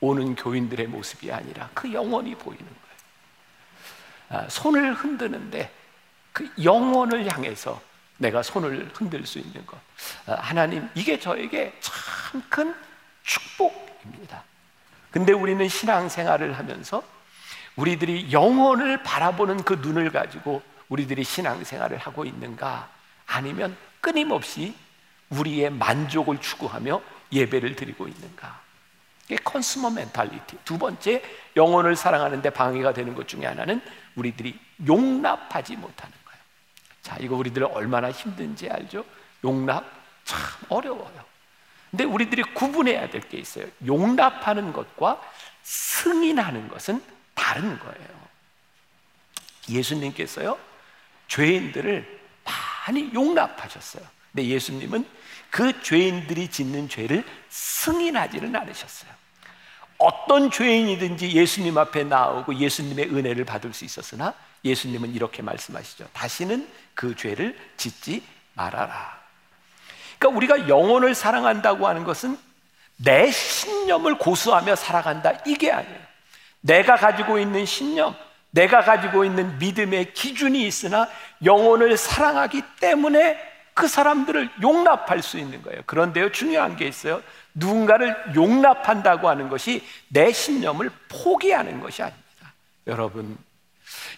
오는 0.00 0.34
교인들의 0.34 0.86
모습이 0.88 1.32
아니라 1.32 1.70
그 1.74 1.92
영혼이 1.92 2.34
보이는 2.36 2.66
거예요. 2.66 4.44
아, 4.44 4.48
손을 4.48 4.94
흔드는데 4.94 5.72
그 6.32 6.48
영혼을 6.62 7.30
향해서 7.32 7.80
내가 8.18 8.42
손을 8.42 8.90
흔들 8.94 9.24
수 9.26 9.38
있는 9.38 9.64
것. 9.64 9.78
아, 10.26 10.34
하나님, 10.34 10.88
이게 10.94 11.18
저에게 11.18 11.76
참 11.80 12.42
큰 12.50 12.74
축복입니다. 13.22 14.42
근데 15.10 15.32
우리는 15.32 15.66
신앙생활을 15.68 16.58
하면서 16.58 17.02
우리들이 17.76 18.32
영혼을 18.32 19.02
바라보는 19.02 19.64
그 19.64 19.74
눈을 19.74 20.10
가지고 20.10 20.62
우리들이 20.88 21.24
신앙생활을 21.24 21.98
하고 21.98 22.24
있는가? 22.24 22.88
아니면 23.28 23.76
끊임없이 24.00 24.74
우리의 25.30 25.70
만족을 25.70 26.40
추구하며 26.40 27.00
예배를 27.30 27.76
드리고 27.76 28.08
있는가? 28.08 28.60
이게 29.26 29.36
consumer 29.44 29.90
mentality. 29.90 30.56
두 30.64 30.78
번째, 30.78 31.22
영혼을 31.54 31.94
사랑하는데 31.94 32.48
방해가 32.50 32.94
되는 32.94 33.14
것 33.14 33.28
중에 33.28 33.44
하나는 33.44 33.82
우리들이 34.16 34.58
용납하지 34.86 35.76
못하는 35.76 36.14
거예요. 36.24 36.40
자, 37.02 37.16
이거 37.20 37.36
우리들 37.36 37.64
얼마나 37.64 38.10
힘든지 38.10 38.70
알죠? 38.70 39.04
용납 39.44 39.84
참 40.24 40.40
어려워요. 40.70 41.28
근데 41.90 42.04
우리들이 42.04 42.42
구분해야 42.54 43.10
될 43.10 43.20
게 43.28 43.36
있어요. 43.38 43.66
용납하는 43.86 44.72
것과 44.72 45.20
승인하는 45.62 46.68
것은 46.68 47.02
다른 47.34 47.78
거예요. 47.78 48.28
예수님께서요, 49.68 50.58
죄인들을 51.28 52.17
많이 52.86 53.10
용납하셨어요. 53.12 54.02
근데 54.32 54.48
예수님은 54.48 55.06
그 55.50 55.82
죄인들이 55.82 56.48
짓는 56.48 56.88
죄를 56.88 57.24
승인하지는 57.48 58.54
않으셨어요. 58.54 59.10
어떤 59.98 60.50
죄인이든지 60.50 61.32
예수님 61.32 61.76
앞에 61.76 62.04
나오고 62.04 62.54
예수님의 62.54 63.06
은혜를 63.06 63.44
받을 63.44 63.72
수 63.72 63.84
있었으나 63.84 64.32
예수님은 64.64 65.14
이렇게 65.14 65.42
말씀하시죠. 65.42 66.08
다시는 66.12 66.68
그 66.94 67.16
죄를 67.16 67.58
짓지 67.76 68.22
말아라. 68.54 69.18
그러니까 70.18 70.36
우리가 70.36 70.68
영혼을 70.68 71.14
사랑한다고 71.14 71.86
하는 71.86 72.04
것은 72.04 72.38
내 72.96 73.30
신념을 73.30 74.18
고수하며 74.18 74.76
살아간다. 74.76 75.40
이게 75.46 75.70
아니에요. 75.70 76.08
내가 76.60 76.96
가지고 76.96 77.38
있는 77.38 77.64
신념, 77.64 78.16
내가 78.50 78.82
가지고 78.82 79.24
있는 79.24 79.58
믿음의 79.58 80.14
기준이 80.14 80.66
있으나 80.66 81.08
영혼을 81.44 81.96
사랑하기 81.96 82.62
때문에 82.80 83.38
그 83.74 83.86
사람들을 83.86 84.50
용납할 84.60 85.22
수 85.22 85.38
있는 85.38 85.62
거예요. 85.62 85.82
그런데요, 85.86 86.32
중요한 86.32 86.76
게 86.76 86.86
있어요. 86.86 87.22
누군가를 87.54 88.34
용납한다고 88.34 89.28
하는 89.28 89.48
것이 89.48 89.86
내 90.08 90.32
신념을 90.32 90.90
포기하는 91.08 91.80
것이 91.80 92.02
아닙니다. 92.02 92.54
여러분, 92.88 93.38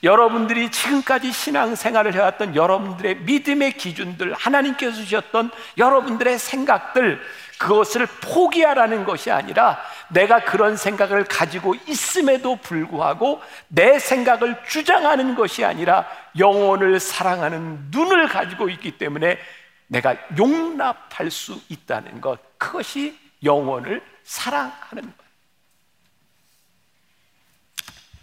여러분들이 0.02 0.70
지금까지 0.70 1.30
신앙생활을 1.30 2.14
해왔던 2.14 2.56
여러분들의 2.56 3.16
믿음의 3.16 3.72
기준들, 3.74 4.33
하나님께서 4.33 4.96
주셨던 4.96 5.50
여러분들의 5.76 6.38
생각들, 6.38 7.20
그것을 7.59 8.06
포기하라는 8.06 9.04
것이 9.04 9.30
아니라 9.30 9.78
내가 10.11 10.44
그런 10.44 10.77
생각을 10.77 11.25
가지고 11.25 11.75
있음에도 11.87 12.57
불구하고 12.57 13.42
내 13.68 13.99
생각을 13.99 14.64
주장하는 14.64 15.35
것이 15.35 15.64
아니라 15.64 16.07
영혼을 16.38 17.01
사랑하는 17.01 17.88
눈을 17.90 18.29
가지고 18.29 18.68
있기 18.68 18.99
때문에 18.99 19.38
내가 19.87 20.16
용납할 20.38 21.31
수 21.31 21.61
있다는 21.68 22.20
것. 22.20 22.38
그것이 22.59 23.18
영혼을 23.42 24.03
사랑하는 24.23 25.03
것. 25.03 25.14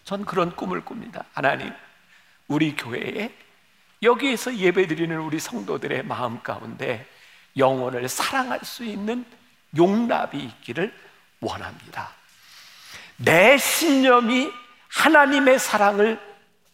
전 0.03 0.23
그런 0.23 0.55
꿈을 0.55 0.85
꿉니다. 0.85 1.25
하나님, 1.33 1.73
우리 2.47 2.75
교회에 2.75 3.33
여기에서 4.01 4.55
예배드리는 4.55 5.17
우리 5.19 5.39
성도들의 5.39 6.05
마음 6.05 6.41
가운데 6.41 7.05
영혼을 7.57 8.07
사랑할 8.07 8.59
수 8.63 8.85
있는 8.85 9.25
용납이 9.75 10.37
있기를 10.37 10.93
원합니다. 11.39 12.09
내 13.17 13.57
신념이 13.57 14.51
하나님의 14.89 15.59
사랑을 15.59 16.19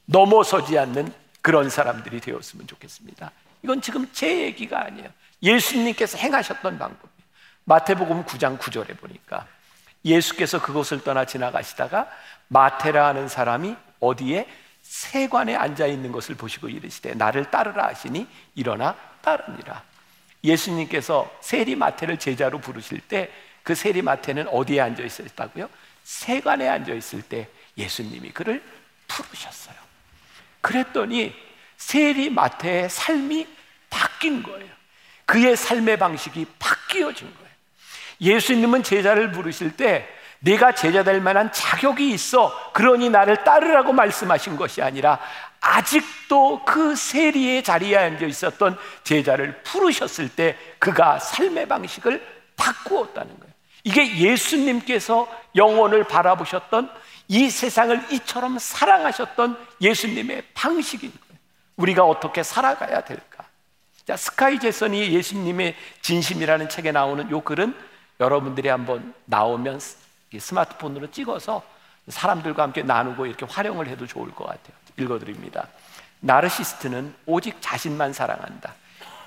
넘어서지 0.06 0.78
않는 0.78 1.14
그런 1.42 1.70
사람들이 1.70 2.20
되었으면 2.22 2.68
좋겠습니다. 2.68 3.32
이건 3.64 3.82
지금 3.82 4.08
제 4.12 4.42
얘기가 4.44 4.86
아니에요. 4.86 5.10
예수님께서 5.42 6.18
행하셨던 6.18 6.78
방법이에요. 6.78 7.24
마태복음 7.66 8.26
9장 8.26 8.58
9절에 8.58 8.98
보니까 9.00 9.48
예수께서 10.06 10.62
그곳을 10.62 11.02
떠나 11.04 11.26
지나가시다가 11.26 12.10
마테라 12.50 13.08
하는 13.08 13.28
사람이 13.28 13.76
어디에 14.00 14.48
세관에 14.82 15.56
앉아 15.56 15.88
있는 15.88 16.12
것을 16.12 16.36
보시고 16.36 16.68
이르시되 16.68 17.14
나를 17.14 17.50
따르라 17.50 17.88
하시니 17.88 18.28
일어나 18.56 18.96
따르니라. 19.22 19.82
예수님께서 20.44 21.34
세리 21.40 21.76
마태를 21.76 22.20
제자로 22.20 22.60
부르실 22.60 23.00
때 23.00 23.32
그 23.64 23.76
세리 23.76 24.02
마태는 24.02 24.48
어디에 24.50 24.82
앉아 24.82 25.04
있었다고요? 25.04 25.70
세관에 26.04 26.68
앉아 26.68 26.94
있을 26.94 27.22
때 27.22 27.48
예수님이 27.78 28.32
그를 28.32 28.62
부르셨어요. 29.08 29.76
그랬더니 30.62 31.34
세리 31.78 32.30
마태의 32.30 32.90
삶이 32.90 33.48
바뀐 33.90 34.44
거예요. 34.44 34.72
그의 35.26 35.56
삶의 35.56 35.98
방식이 35.98 36.46
바뀌어진 36.60 37.34
거예요. 37.34 37.50
예수님은 38.22 38.84
제자를 38.84 39.32
부르실 39.32 39.76
때 39.76 40.08
네가 40.40 40.76
제자 40.76 41.04
될 41.04 41.22
만한 41.22 41.52
자격이 41.52 42.10
있어. 42.12 42.72
그러니 42.74 43.10
나를 43.10 43.44
따르라고 43.44 43.94
말씀하신 43.94 44.58
것이 44.58 44.82
아니라 44.82 45.20
아직도 45.62 46.66
그 46.66 46.96
세리의 46.96 47.64
자리에 47.64 47.96
앉아 47.96 48.26
있었던 48.26 48.78
제자를 49.04 49.64
부르셨을 49.64 50.28
때 50.30 50.58
그가 50.80 51.20
삶의 51.20 51.68
방식을 51.70 52.26
바꾸었다는 52.58 53.40
거예요. 53.40 53.53
이게 53.84 54.18
예수님께서 54.18 55.28
영혼을 55.56 56.04
바라보셨던 56.06 56.90
이 57.28 57.50
세상을 57.50 58.12
이처럼 58.12 58.60
사랑하셨던 58.60 59.58
예수님의 59.82 60.44
방식인 60.54 61.12
거예요. 61.12 61.40
우리가 61.76 62.06
어떻게 62.06 62.44
살아가야 62.44 63.04
될까? 63.04 63.46
자, 64.06 64.18
스카이 64.18 64.60
제선이 64.60 65.14
예수님의 65.14 65.76
진심이라는 66.02 66.70
책에 66.70 66.92
나오는 66.92 67.30
요 67.32 67.42
글은 67.42 67.74
여러분들이 68.20 68.70
한번 68.70 69.14
나오면 69.26 69.80
스마트폰으로 70.38 71.12
찍어서 71.12 71.64
사람들과 72.08 72.64
함께 72.64 72.84
나누고 72.84 73.26
이렇게 73.26 73.46
활용을 73.46 73.88
해도 73.88 74.06
좋을 74.06 74.32
것 74.32 74.46
같아요. 74.46 74.76
읽어드립니다. 74.98 75.68
나르시스트는 76.20 77.14
오직 77.26 77.58
자신만 77.62 78.14
사랑한다. 78.14 78.76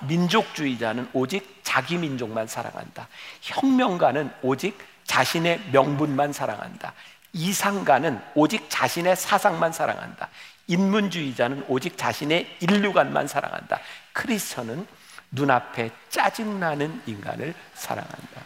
민족주의자는 0.01 1.09
오직 1.13 1.61
자기 1.63 1.97
민족만 1.97 2.47
사랑한다. 2.47 3.07
혁명가는 3.41 4.31
오직 4.41 4.77
자신의 5.05 5.69
명분만 5.71 6.33
사랑한다. 6.33 6.93
이상가는 7.33 8.21
오직 8.35 8.69
자신의 8.69 9.15
사상만 9.15 9.71
사랑한다. 9.71 10.29
인문주의자는 10.67 11.65
오직 11.67 11.97
자신의 11.97 12.57
인류관만 12.59 13.27
사랑한다. 13.27 13.79
크리스천은 14.13 14.85
눈앞에 15.31 15.91
짜증나는 16.09 17.01
인간을 17.05 17.53
사랑한다. 17.73 18.41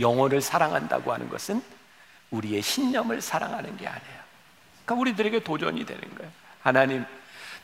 영혼을 0.00 0.40
사랑한다고 0.40 1.12
하는 1.12 1.28
것은 1.28 1.62
우리의 2.30 2.62
신념을 2.62 3.20
사랑하는 3.20 3.76
게 3.76 3.86
아니에요. 3.86 4.22
그러니까 4.84 4.94
우리들에게 5.00 5.44
도전이 5.44 5.84
되는 5.84 6.14
거예요. 6.16 6.32
하나님, 6.62 7.04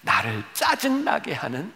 나를 0.02 0.44
짜증나게 0.52 1.32
하는 1.34 1.72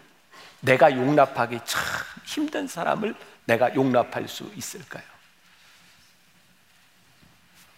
내가 0.60 0.92
용납하기 0.92 1.60
참 1.64 1.82
힘든 2.24 2.68
사람을 2.68 3.14
내가 3.44 3.74
용납할 3.74 4.28
수 4.28 4.50
있을까요? 4.54 5.02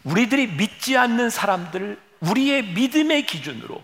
우리들이 0.04 0.48
믿지 0.48 0.96
않는 0.98 1.30
사람들을 1.30 2.00
우리의 2.20 2.62
믿음의 2.74 3.26
기준으로 3.26 3.82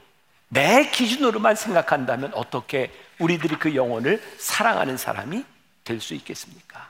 내 0.48 0.90
기준으로만 0.90 1.56
생각한다면 1.56 2.32
어떻게 2.34 2.92
우리들이 3.18 3.56
그 3.58 3.74
영혼을 3.74 4.22
사랑하는 4.38 4.96
사람이 4.96 5.44
될 5.84 6.00
수 6.00 6.14
있겠습니까? 6.14 6.88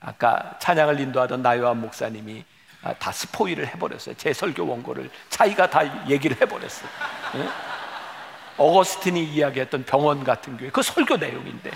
아까 0.00 0.58
찬양을 0.60 1.00
인도하던 1.00 1.42
나요한 1.42 1.80
목사님이 1.80 2.44
아, 2.82 2.92
다 2.94 3.12
스포일을 3.12 3.66
해버렸어요. 3.68 4.14
제 4.16 4.32
설교 4.32 4.66
원고를 4.66 5.10
자기가 5.30 5.70
다 5.70 6.08
얘기를 6.10 6.38
해버렸어요. 6.38 6.88
네? 8.56 8.64
어거스틴이 8.64 9.24
이야기했던 9.24 9.84
병원 9.84 10.24
같은 10.24 10.56
교회 10.56 10.70
그 10.70 10.82
설교 10.82 11.16
내용인데 11.16 11.70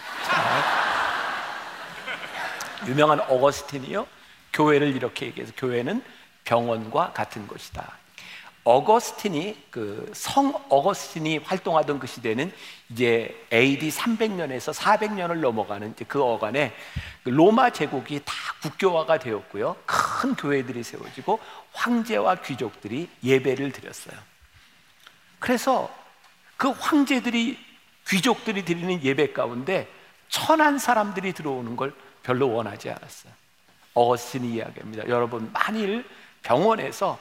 유명한 2.87 3.21
어거스틴이요 3.21 4.07
교회를 4.53 4.95
이렇게 4.95 5.27
얘기해서 5.27 5.53
교회는 5.57 6.03
병원과 6.45 7.13
같은 7.13 7.47
것이다. 7.47 7.93
어거스틴이 8.65 9.65
그 9.71 10.11
성 10.13 10.53
어거스틴이 10.69 11.39
활동하던 11.39 11.99
그 11.99 12.07
시대는 12.07 12.53
이제 12.91 13.47
AD 13.53 13.89
300년에서 13.89 14.75
400년을 14.75 15.41
넘어가는 15.41 15.95
그 16.07 16.23
어간에 16.23 16.75
그 17.25 17.31
로마 17.31 17.71
제국이 17.71 18.21
다 18.25 18.35
국교화가 18.63 19.19
되었고요. 19.19 19.77
큰 19.87 20.35
교회들이 20.35 20.83
세워지고 20.83 21.41
황제와 21.73 22.37
귀족들이 22.37 23.09
예배를 23.23 23.73
드렸어요. 23.73 24.17
그래서 25.39 25.91
그 26.59 26.71
황제들이 26.71 27.57
귀족들이 28.09 28.65
드리는 28.65 29.03
예배 29.03 29.33
가운데 29.33 29.89
천한 30.29 30.79
사람들이 30.79 31.33
들어오는 31.33 31.77
걸 31.77 31.95
별로 32.23 32.53
원하지 32.53 32.91
않았어요. 32.91 33.33
어거스틴이 33.95 34.55
이야기합니다. 34.55 35.09
여러분 35.09 35.51
만일 35.53 36.05
병원에서 36.43 37.19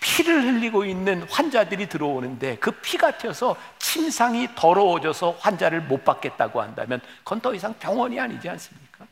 피를 0.00 0.42
흘리고 0.42 0.84
있는 0.84 1.22
환자들이 1.28 1.88
들어오는데 1.88 2.56
그 2.56 2.70
피가 2.70 3.18
튀어서 3.18 3.56
침상이 3.78 4.48
더러워져서 4.54 5.36
환자를 5.40 5.80
못 5.82 6.04
받겠다고 6.04 6.62
한다면 6.62 7.00
그건 7.24 7.40
더 7.40 7.54
이상 7.54 7.74
병원이 7.74 8.20
아니지 8.20 8.48
않습니까? 8.48 9.06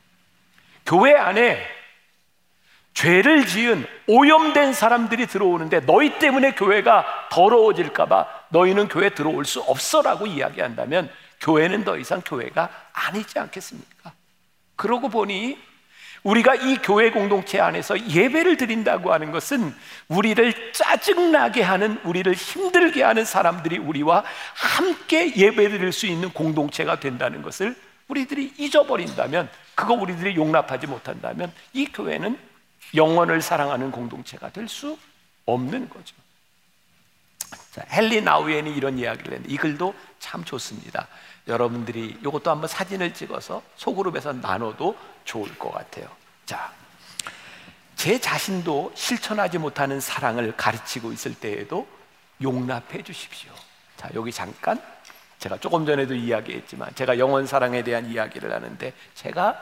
교회 0.86 1.14
안에 1.14 1.66
죄를 2.94 3.46
지은 3.46 3.86
오염된 4.06 4.72
사람들이 4.72 5.26
들어오는데 5.26 5.80
너희 5.80 6.18
때문에 6.18 6.52
교회가 6.52 7.28
더러워질까봐 7.30 8.41
너희는 8.52 8.88
교회 8.88 9.10
들어올 9.10 9.44
수 9.44 9.60
없어라고 9.60 10.26
이야기한다면 10.26 11.10
교회는 11.40 11.84
더 11.84 11.98
이상 11.98 12.20
교회가 12.24 12.70
아니지 12.92 13.38
않겠습니까? 13.38 14.12
그러고 14.76 15.08
보니 15.08 15.58
우리가 16.22 16.54
이 16.54 16.76
교회 16.76 17.10
공동체 17.10 17.58
안에서 17.58 17.98
예배를 18.08 18.56
드린다고 18.56 19.12
하는 19.12 19.32
것은 19.32 19.74
우리를 20.06 20.72
짜증나게 20.72 21.62
하는, 21.62 22.00
우리를 22.04 22.32
힘들게 22.32 23.02
하는 23.02 23.24
사람들이 23.24 23.78
우리와 23.78 24.22
함께 24.54 25.34
예배 25.34 25.68
드릴 25.68 25.90
수 25.90 26.06
있는 26.06 26.30
공동체가 26.30 27.00
된다는 27.00 27.42
것을 27.42 27.74
우리들이 28.06 28.54
잊어버린다면, 28.56 29.50
그거 29.74 29.94
우리들이 29.94 30.36
용납하지 30.36 30.86
못한다면 30.86 31.52
이 31.72 31.86
교회는 31.86 32.38
영원을 32.94 33.42
사랑하는 33.42 33.90
공동체가 33.90 34.50
될 34.50 34.68
수 34.68 34.96
없는 35.44 35.88
거죠. 35.88 36.14
자, 37.72 37.84
헨리 37.90 38.20
나우엔이 38.20 38.74
이런 38.74 38.98
이야기를 38.98 39.32
했는데 39.32 39.52
이 39.52 39.56
글도 39.56 39.94
참 40.18 40.44
좋습니다. 40.44 41.08
여러분들이 41.48 42.18
이것도 42.20 42.50
한번 42.50 42.68
사진을 42.68 43.14
찍어서 43.14 43.62
소그룹에서 43.76 44.34
나눠도 44.34 44.96
좋을 45.24 45.58
것 45.58 45.72
같아요. 45.72 46.06
자, 46.46 46.72
제 47.96 48.20
자신도 48.20 48.92
실천하지 48.94 49.58
못하는 49.58 50.00
사랑을 50.00 50.56
가르치고 50.56 51.12
있을 51.12 51.34
때에도 51.34 51.86
용납해 52.42 53.02
주십시오. 53.02 53.52
자, 53.96 54.10
여기 54.14 54.32
잠깐 54.32 54.80
제가 55.38 55.58
조금 55.58 55.86
전에도 55.86 56.14
이야기했지만 56.14 56.94
제가 56.94 57.18
영원 57.18 57.46
사랑에 57.46 57.82
대한 57.82 58.06
이야기를 58.10 58.52
하는데 58.52 58.92
제가 59.14 59.60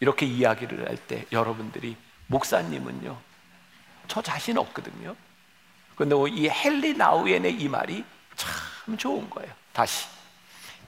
이렇게 0.00 0.26
이야기를 0.26 0.88
할 0.88 0.96
때 1.06 1.26
여러분들이 1.32 1.96
목사님은요, 2.26 3.16
저 4.08 4.22
자신 4.22 4.58
없거든요. 4.58 5.14
근데 5.94 6.16
이 6.30 6.48
헨리 6.48 6.94
나우엔의 6.94 7.54
이 7.54 7.68
말이 7.68 8.04
참 8.36 8.96
좋은 8.96 9.28
거예요. 9.30 9.52
다시 9.72 10.06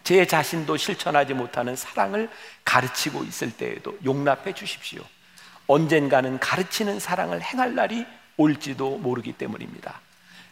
제 0.03 0.27
자신도 0.27 0.77
실천하지 0.77 1.35
못하는 1.35 1.77
사랑을 1.77 2.31
가르치고 2.65 3.25
있을 3.25 3.57
때에도 3.57 3.97
용납해 4.05 4.53
주십시오. 4.53 5.03
언젠가는 5.67 6.39
가르치는 6.39 7.01
사랑을 7.01 7.41
행할 7.41 7.75
날이 7.75 8.07
올지도 8.37 8.99
모르기 8.99 9.33
때문입니다. 9.33 10.01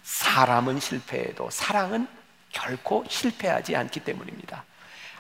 사람은 0.03 0.81
실패해도 0.81 1.51
사랑은 1.51 2.09
결코 2.51 3.05
실패하지 3.09 3.77
않기 3.77 4.01
때문입니다. 4.01 4.65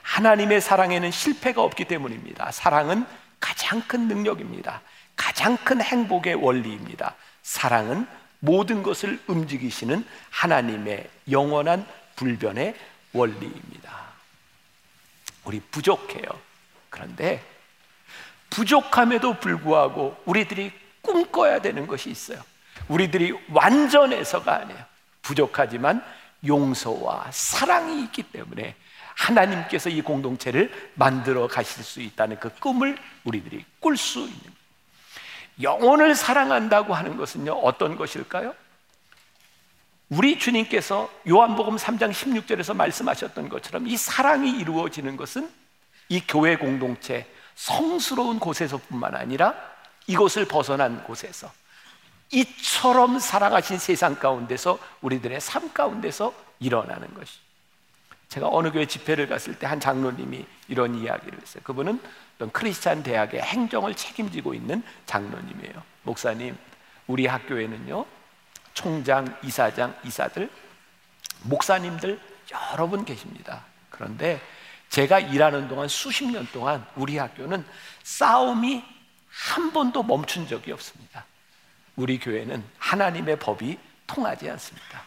하나님의 0.03 0.61
사랑에는 0.61 1.11
실패가 1.11 1.63
없기 1.63 1.85
때문입니다. 1.85 2.51
사랑은 2.53 3.07
가장 3.39 3.83
큰 3.83 4.09
능력입니다. 4.09 4.81
가장 5.17 5.57
큰 5.59 5.81
행복의 5.81 6.35
원리입니다. 6.35 7.15
사랑은 7.43 8.07
모든 8.45 8.83
것을 8.83 9.21
움직이시는 9.29 10.05
하나님의 10.31 11.09
영원한 11.31 11.87
불변의 12.17 12.75
원리입니다. 13.13 14.03
우리 15.45 15.61
부족해요. 15.61 16.29
그런데 16.91 17.41
부족함에도 18.51 19.39
불구하고 19.39 20.21
우리들이 20.25 20.73
꿈꿔야 21.03 21.61
되는 21.61 21.87
것이 21.87 22.11
있어요. 22.11 22.43
우리들이 22.89 23.33
완전해서가 23.53 24.57
아니에요. 24.57 24.85
부족하지만 25.23 26.05
용서와 26.45 27.31
사랑이 27.31 28.03
있기 28.05 28.25
때문에 28.25 28.75
하나님께서 29.15 29.89
이 29.89 30.03
공동체를 30.03 30.91
만들어 30.95 31.47
가실 31.47 31.85
수 31.85 32.01
있다는 32.01 32.41
그 32.41 32.53
꿈을 32.57 32.99
우리들이 33.23 33.65
꿀 33.79 33.97
수 33.97 34.19
있는 34.19 34.62
영혼을 35.61 36.15
사랑한다고 36.15 36.95
하는 36.95 37.17
것은요 37.17 37.53
어떤 37.53 37.97
것일까요? 37.97 38.55
우리 40.09 40.39
주님께서 40.39 41.11
요한복음 41.29 41.77
3장 41.77 42.13
16절에서 42.13 42.75
말씀하셨던 42.77 43.49
것처럼 43.49 43.87
이 43.87 43.97
사랑이 43.97 44.51
이루어지는 44.59 45.17
것은 45.17 45.51
이 46.09 46.21
교회 46.27 46.57
공동체 46.57 47.27
성스러운 47.55 48.39
곳에서뿐만 48.39 49.15
아니라 49.15 49.55
이곳을 50.07 50.47
벗어난 50.47 51.03
곳에서 51.05 51.51
이처럼 52.31 53.19
살아가신 53.19 53.79
세상 53.79 54.17
가운데서 54.17 54.79
우리들의 55.03 55.41
삶 55.41 55.73
가운데서 55.73 56.35
일어나는 56.61 57.13
것이. 57.15 57.39
제가 58.29 58.49
어느 58.51 58.71
교회 58.73 58.87
집회를 58.87 59.29
갔을 59.29 59.59
때 59.59 59.67
한 59.67 59.79
장로님이 59.81 60.45
이런 60.69 60.95
이야기를 60.95 61.41
했어요. 61.41 61.63
그분은 61.65 62.01
크리스찬 62.51 63.03
대학의 63.03 63.41
행정을 63.41 63.95
책임지고 63.95 64.55
있는 64.55 64.83
장로님이에요. 65.07 65.83
목사님, 66.03 66.57
우리 67.07 67.27
학교에는요, 67.27 68.05
총장, 68.75 69.37
이사장, 69.43 69.95
이사들, 70.05 70.51
목사님들 71.43 72.21
여러 72.73 72.87
분 72.87 73.05
계십니다. 73.05 73.65
그런데 73.91 74.41
제가 74.89 75.21
일하는 75.21 75.69
동안 75.69 75.89
수십 75.89 76.27
년 76.27 76.47
동안 76.53 76.85
우리 76.97 77.19
학교는 77.19 77.65
싸움이 78.03 78.85
한 79.29 79.73
번도 79.73 80.03
멈춘 80.03 80.47
적이 80.47 80.73
없습니다. 80.73 81.25
우리 81.97 82.19
교회는 82.19 82.63
하나님의 82.79 83.39
법이 83.39 83.79
통하지 84.07 84.51
않습니다. 84.51 85.03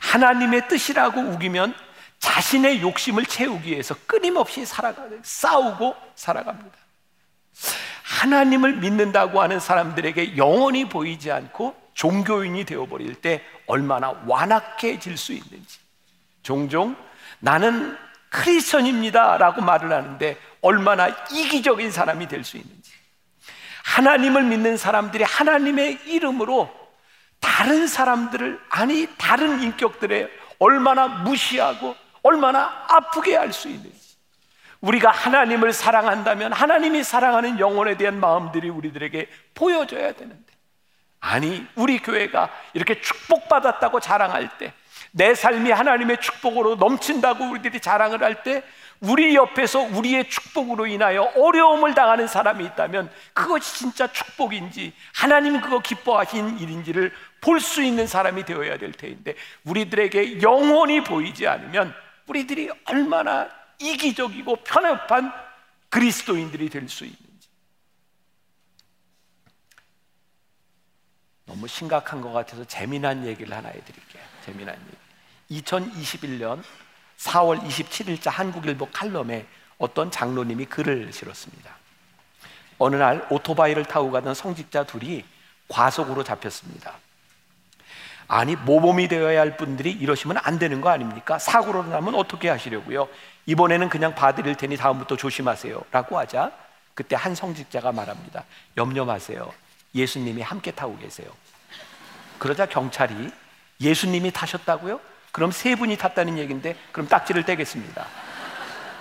하나님의 0.00 0.68
뜻이라고 0.68 1.20
우기면 1.20 1.74
자신의 2.20 2.82
욕심을 2.82 3.24
채우기 3.26 3.70
위해서 3.70 3.94
끊임없이 4.06 4.64
살아가 4.64 5.04
싸우고 5.22 5.96
살아갑니다. 6.14 6.78
하나님을 8.02 8.76
믿는다고 8.76 9.40
하는 9.40 9.58
사람들에게 9.58 10.36
영원히 10.36 10.88
보이지 10.88 11.32
않고 11.32 11.74
종교인이 11.94 12.64
되어버릴 12.64 13.16
때 13.16 13.42
얼마나 13.66 14.10
완악해질 14.26 15.16
수 15.16 15.32
있는지. 15.32 15.78
종종 16.42 16.94
나는 17.40 17.96
크리스천입니다 18.28 19.38
라고 19.38 19.60
말을 19.62 19.92
하는데 19.92 20.36
얼마나 20.60 21.08
이기적인 21.32 21.90
사람이 21.90 22.28
될 22.28 22.44
수 22.44 22.56
있는지. 22.58 22.92
하나님을 23.84 24.44
믿는 24.44 24.76
사람들이 24.76 25.24
하나님의 25.24 26.00
이름으로 26.06 26.70
다른 27.40 27.86
사람들을, 27.86 28.60
아니, 28.68 29.08
다른 29.16 29.62
인격들의 29.62 30.28
얼마나 30.58 31.08
무시하고 31.08 31.96
얼마나 32.22 32.84
아프게 32.88 33.36
할 33.36 33.52
수 33.52 33.68
있는지. 33.68 33.98
우리가 34.80 35.10
하나님을 35.10 35.72
사랑한다면 35.72 36.52
하나님이 36.52 37.04
사랑하는 37.04 37.58
영혼에 37.58 37.96
대한 37.96 38.18
마음들이 38.18 38.70
우리들에게 38.70 39.28
보여져야 39.54 40.12
되는데. 40.12 40.50
아니, 41.20 41.66
우리 41.74 41.98
교회가 41.98 42.48
이렇게 42.72 43.00
축복받았다고 43.00 44.00
자랑할 44.00 44.48
때, 44.56 44.72
내 45.12 45.34
삶이 45.34 45.70
하나님의 45.70 46.18
축복으로 46.20 46.76
넘친다고 46.76 47.44
우리들이 47.50 47.80
자랑을 47.80 48.22
할 48.24 48.42
때, 48.42 48.62
우리 49.00 49.34
옆에서 49.34 49.80
우리의 49.80 50.28
축복으로 50.28 50.86
인하여 50.86 51.22
어려움을 51.36 51.94
당하는 51.94 52.26
사람이 52.26 52.64
있다면 52.66 53.10
그것이 53.32 53.78
진짜 53.78 54.06
축복인지 54.06 54.92
하나님 55.14 55.58
그거 55.60 55.78
기뻐하신 55.78 56.58
일인지를 56.58 57.10
볼 57.40 57.60
수 57.60 57.82
있는 57.82 58.06
사람이 58.06 58.44
되어야 58.44 58.76
될 58.76 58.92
테인데 58.92 59.34
우리들에게 59.64 60.42
영원히 60.42 61.02
보이지 61.02 61.46
않으면 61.46 61.94
우리들이 62.30 62.70
얼마나 62.84 63.48
이기적이고 63.78 64.56
편협한 64.56 65.32
그리스도인들이 65.88 66.68
될 66.68 66.88
수 66.88 67.04
있는지 67.04 67.48
너무 71.44 71.66
심각한 71.66 72.20
것 72.20 72.32
같아서 72.32 72.64
재미난 72.64 73.26
얘기를 73.26 73.54
하나 73.56 73.68
해드릴게요. 73.68 74.22
재미난 74.46 74.76
얘기. 75.48 75.60
2021년 75.62 76.62
4월 77.18 77.60
27일자 77.66 78.30
한국일보 78.30 78.88
칼럼에 78.92 79.46
어떤 79.78 80.10
장로님이 80.10 80.66
글을 80.66 81.12
실었습니다. 81.12 81.76
어느 82.78 82.94
날 82.96 83.26
오토바이를 83.30 83.84
타고 83.84 84.10
가던 84.12 84.34
성직자 84.34 84.84
둘이 84.84 85.24
과속으로 85.68 86.22
잡혔습니다. 86.22 86.96
아니 88.32 88.54
모범이 88.54 89.08
되어야 89.08 89.40
할 89.40 89.56
분들이 89.56 89.90
이러시면 89.90 90.38
안 90.44 90.60
되는 90.60 90.80
거 90.80 90.88
아닙니까? 90.88 91.40
사고로 91.40 91.82
나면 91.86 92.14
어떻게 92.14 92.48
하시려고요? 92.48 93.08
이번에는 93.46 93.88
그냥 93.88 94.14
봐드릴 94.14 94.54
테니 94.54 94.76
다음부터 94.76 95.16
조심하세요. 95.16 95.82
라고 95.90 96.16
하자 96.16 96.52
그때 96.94 97.16
한 97.16 97.34
성직자가 97.34 97.90
말합니다. 97.90 98.44
염려 98.76 99.04
마세요. 99.04 99.52
예수님이 99.96 100.42
함께 100.42 100.70
타고 100.70 100.96
계세요. 100.96 101.28
그러자 102.38 102.66
경찰이 102.66 103.32
예수님이 103.80 104.30
타셨다고요? 104.30 105.00
그럼 105.32 105.50
세 105.50 105.74
분이 105.74 105.96
탔다는 105.96 106.38
얘기인데 106.38 106.76
그럼 106.92 107.08
딱지를 107.08 107.44
떼겠습니다. 107.44 108.06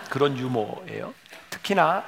그런 0.10 0.40
유머예요. 0.40 1.14
특히나 1.52 2.04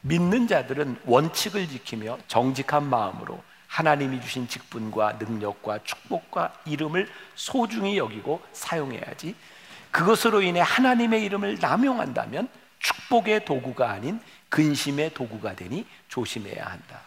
믿는 0.00 0.48
자들은 0.48 1.00
원칙을 1.04 1.68
지키며 1.68 2.16
정직한 2.28 2.88
마음으로 2.88 3.42
하나님이 3.72 4.20
주신 4.20 4.46
직분과 4.48 5.14
능력과 5.14 5.78
축복과 5.82 6.52
이름을 6.66 7.10
소중히 7.34 7.96
여기고 7.96 8.44
사용해야지 8.52 9.34
그것으로 9.90 10.42
인해 10.42 10.60
하나님의 10.60 11.24
이름을 11.24 11.58
남용한다면 11.58 12.50
축복의 12.80 13.46
도구가 13.46 13.90
아닌 13.90 14.20
근심의 14.50 15.14
도구가 15.14 15.56
되니 15.56 15.86
조심해야 16.08 16.62
한다. 16.62 17.00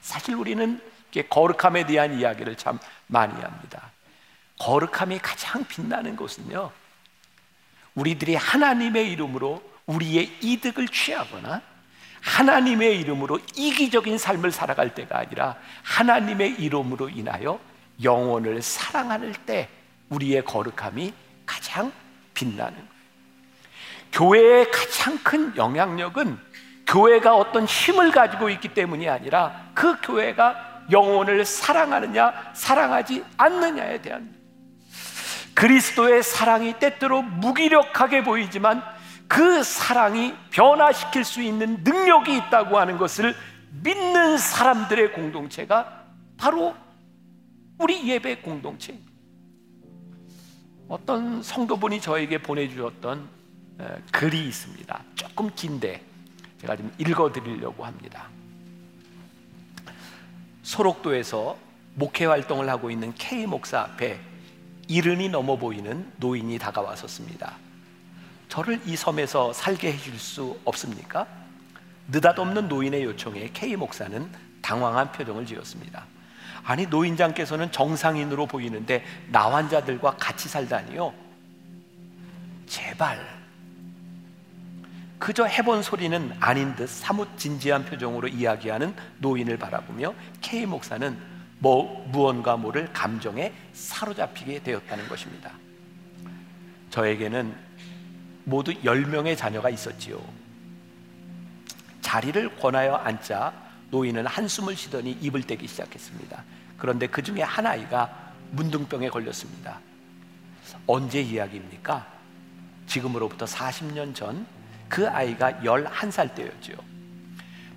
사실 0.00 0.36
우리는 0.36 0.80
거룩함에 1.28 1.84
대한 1.84 2.18
이야기를 2.18 2.56
참 2.56 2.78
많이 3.06 3.38
합니다. 3.42 3.90
거룩함이 4.58 5.18
가장 5.18 5.66
빛나는 5.66 6.16
것은요, 6.16 6.72
우리들이 7.94 8.36
하나님의 8.36 9.12
이름으로 9.12 9.62
우리의 9.84 10.38
이득을 10.40 10.88
취하거나 10.88 11.60
하나님의 12.22 13.00
이름으로 13.00 13.38
이기적인 13.54 14.18
삶을 14.18 14.50
살아갈 14.52 14.94
때가 14.94 15.18
아니라 15.18 15.56
하나님의 15.82 16.56
이름으로 16.60 17.08
인하여 17.08 17.58
영혼을 18.02 18.62
사랑할 18.62 19.32
때 19.46 19.68
우리의 20.08 20.44
거룩함이 20.44 21.12
가장 21.46 21.92
빛나는. 22.34 22.76
교회의 24.12 24.70
가장 24.70 25.18
큰 25.22 25.56
영향력은 25.56 26.38
교회가 26.86 27.36
어떤 27.36 27.64
힘을 27.66 28.10
가지고 28.10 28.50
있기 28.50 28.74
때문이 28.74 29.08
아니라 29.08 29.68
그 29.74 30.00
교회가 30.00 30.86
영혼을 30.90 31.44
사랑하느냐, 31.44 32.52
사랑하지 32.54 33.24
않느냐에 33.36 34.02
대한 34.02 34.34
그리스도의 35.54 36.22
사랑이 36.22 36.78
때때로 36.78 37.22
무기력하게 37.22 38.24
보이지만 38.24 38.82
그 39.30 39.62
사랑이 39.62 40.34
변화시킬 40.50 41.24
수 41.24 41.40
있는 41.40 41.84
능력이 41.84 42.36
있다고 42.36 42.80
하는 42.80 42.98
것을 42.98 43.32
믿는 43.70 44.36
사람들의 44.36 45.12
공동체가 45.12 46.04
바로 46.36 46.74
우리 47.78 48.08
예배 48.08 48.38
공동체입니다. 48.38 49.08
어떤 50.88 51.44
성도분이 51.44 52.00
저에게 52.00 52.42
보내주었던 52.42 53.28
글이 54.10 54.48
있습니다. 54.48 55.04
조금 55.14 55.48
긴데 55.54 56.02
제가 56.60 56.76
좀 56.76 56.92
읽어드리려고 56.98 57.84
합니다. 57.84 58.26
소록도에서 60.64 61.56
목회 61.94 62.24
활동을 62.24 62.68
하고 62.68 62.90
있는 62.90 63.14
K 63.14 63.46
목사 63.46 63.82
앞에 63.82 64.18
이른이 64.88 65.28
넘어 65.28 65.54
보이는 65.54 66.12
노인이 66.16 66.58
다가왔었습니다. 66.58 67.69
저를 68.50 68.80
이 68.84 68.96
섬에서 68.96 69.52
살게 69.52 69.92
해줄 69.92 70.18
수 70.18 70.58
없습니까? 70.64 71.26
느닷없는 72.08 72.68
노인의 72.68 73.04
요청에 73.04 73.48
K 73.54 73.76
목사는 73.76 74.28
당황한 74.60 75.12
표정을 75.12 75.46
지었습니다. 75.46 76.04
아니 76.64 76.84
노인장께서는 76.86 77.70
정상인으로 77.70 78.46
보이는데 78.46 79.04
나 79.28 79.50
환자들과 79.54 80.16
같이 80.16 80.48
살다니요. 80.48 81.14
제발 82.66 83.40
그저 85.20 85.44
해본 85.44 85.82
소리는 85.82 86.36
아닌 86.40 86.74
듯 86.74 86.88
사뭇 86.88 87.28
진지한 87.38 87.84
표정으로 87.84 88.26
이야기하는 88.26 88.94
노인을 89.18 89.58
바라보며 89.58 90.12
K 90.40 90.66
목사는 90.66 91.16
뭐 91.60 92.04
무언가 92.10 92.56
모를 92.56 92.92
감정에 92.92 93.52
사로잡히게 93.74 94.64
되었다는 94.64 95.08
것입니다. 95.08 95.52
저에게는 96.90 97.69
모두 98.44 98.72
10명의 98.72 99.36
자녀가 99.36 99.70
있었지요. 99.70 100.20
자리를 102.00 102.56
권하여 102.56 102.94
앉자 102.94 103.52
노인은 103.90 104.26
한숨을 104.26 104.76
쉬더니 104.76 105.12
입을 105.20 105.42
떼기 105.42 105.66
시작했습니다. 105.66 106.42
그런데 106.78 107.06
그 107.06 107.22
중에 107.22 107.42
한 107.42 107.66
아이가 107.66 108.32
문둥병에 108.52 109.08
걸렸습니다. 109.10 109.80
언제 110.86 111.20
이야기입니까? 111.20 112.06
지금으로부터 112.86 113.44
40년 113.46 114.14
전 114.14 114.60
그 114.90 115.08
아이가 115.08 115.52
11살 115.62 116.34
때였죠. 116.34 116.72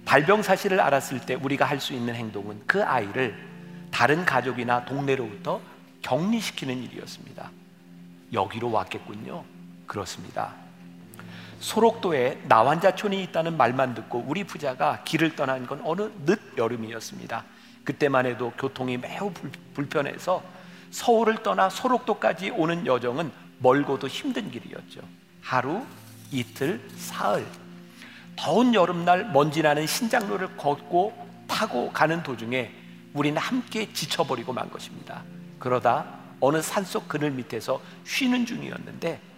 발병 0.04 0.41
사실을 0.41 0.82
알았을 0.82 1.21
때 1.21 1.36
우리가 1.36 1.63
할 1.63 1.80
수 1.80 1.93
있는 1.93 2.15
행동은 2.15 2.63
그 2.65 2.84
아이를 2.84 3.38
다른 3.91 4.26
가족이나 4.26 4.84
동네로부터 4.84 5.62
격리시키는 6.02 6.84
일이었습니다. 6.84 7.52
여기로 8.34 8.71
왔겠군요. 8.71 9.45
그렇습니다. 9.93 10.56
소록도에 11.60 12.41
나환자촌이 12.47 13.21
있다는 13.25 13.58
말만 13.58 13.93
듣고 13.93 14.25
우리 14.27 14.43
부자가 14.43 15.03
길을 15.03 15.36
떠난 15.36 15.67
건 15.67 15.82
어느 15.86 16.10
늦 16.25 16.39
여름이었습니다. 16.58 17.43
그때만 17.84 18.25
해도 18.25 18.51
교통이 18.58 18.97
매우 18.97 19.32
불편해서 19.75 20.43
서울을 20.89 21.43
떠나 21.43 21.69
소록도까지 21.69 22.49
오는 22.49 22.88
여정은 22.88 23.32
멀고도 23.60 24.08
힘든 24.08 24.49
길이었죠. 24.49 25.01
하루, 25.41 25.86
이틀, 26.32 26.82
사흘. 26.97 27.45
더운 28.36 28.73
여름날 28.73 29.32
먼지 29.32 29.62
나는 29.62 29.86
신장로를 29.86 30.58
걷고 30.58 31.45
타고 31.47 31.91
가는 31.91 32.23
도중에 32.23 32.71
우리는 33.13 33.39
함께 33.39 33.93
지쳐버리고 33.93 34.53
만 34.53 34.71
것입니다. 34.71 35.23
그러다 35.60 36.08
어느 36.39 36.63
산속 36.63 37.08
그늘 37.08 37.29
밑에서 37.29 37.79
쉬는 38.06 38.47
중이었는데 38.47 39.32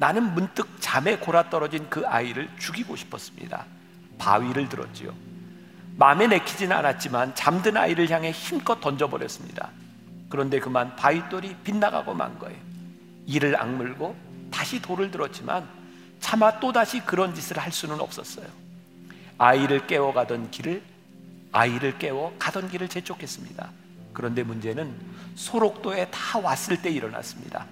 나는 0.00 0.32
문득 0.32 0.66
잠에 0.80 1.18
골아 1.18 1.50
떨어진 1.50 1.88
그 1.90 2.06
아이를 2.06 2.48
죽이고 2.58 2.96
싶었습니다. 2.96 3.66
바위를 4.16 4.66
들었지요. 4.70 5.14
마음에 5.96 6.26
내키지는 6.26 6.74
않았지만 6.74 7.34
잠든 7.34 7.76
아이를 7.76 8.08
향해 8.08 8.30
힘껏 8.30 8.80
던져버렸습니다. 8.80 9.68
그런데 10.30 10.58
그만 10.58 10.96
바위돌이 10.96 11.54
빗나가고 11.64 12.14
만 12.14 12.38
거예요. 12.38 12.56
이를 13.26 13.60
악물고 13.60 14.16
다시 14.50 14.80
돌을 14.80 15.10
들었지만 15.10 15.68
차마 16.18 16.58
또다시 16.60 17.00
그런 17.00 17.34
짓을 17.34 17.58
할 17.58 17.70
수는 17.70 18.00
없었어요. 18.00 18.46
아이를 19.36 19.86
깨워 19.86 20.14
가던 20.14 20.50
길을 20.50 20.82
아이를 21.52 21.98
깨워 21.98 22.34
가던 22.38 22.70
길을 22.70 22.88
재촉했습니다. 22.88 23.70
그런데 24.14 24.44
문제는 24.44 24.94
소록도에 25.34 26.10
다 26.10 26.38
왔을 26.38 26.80
때 26.80 26.88
일어났습니다. 26.88 27.66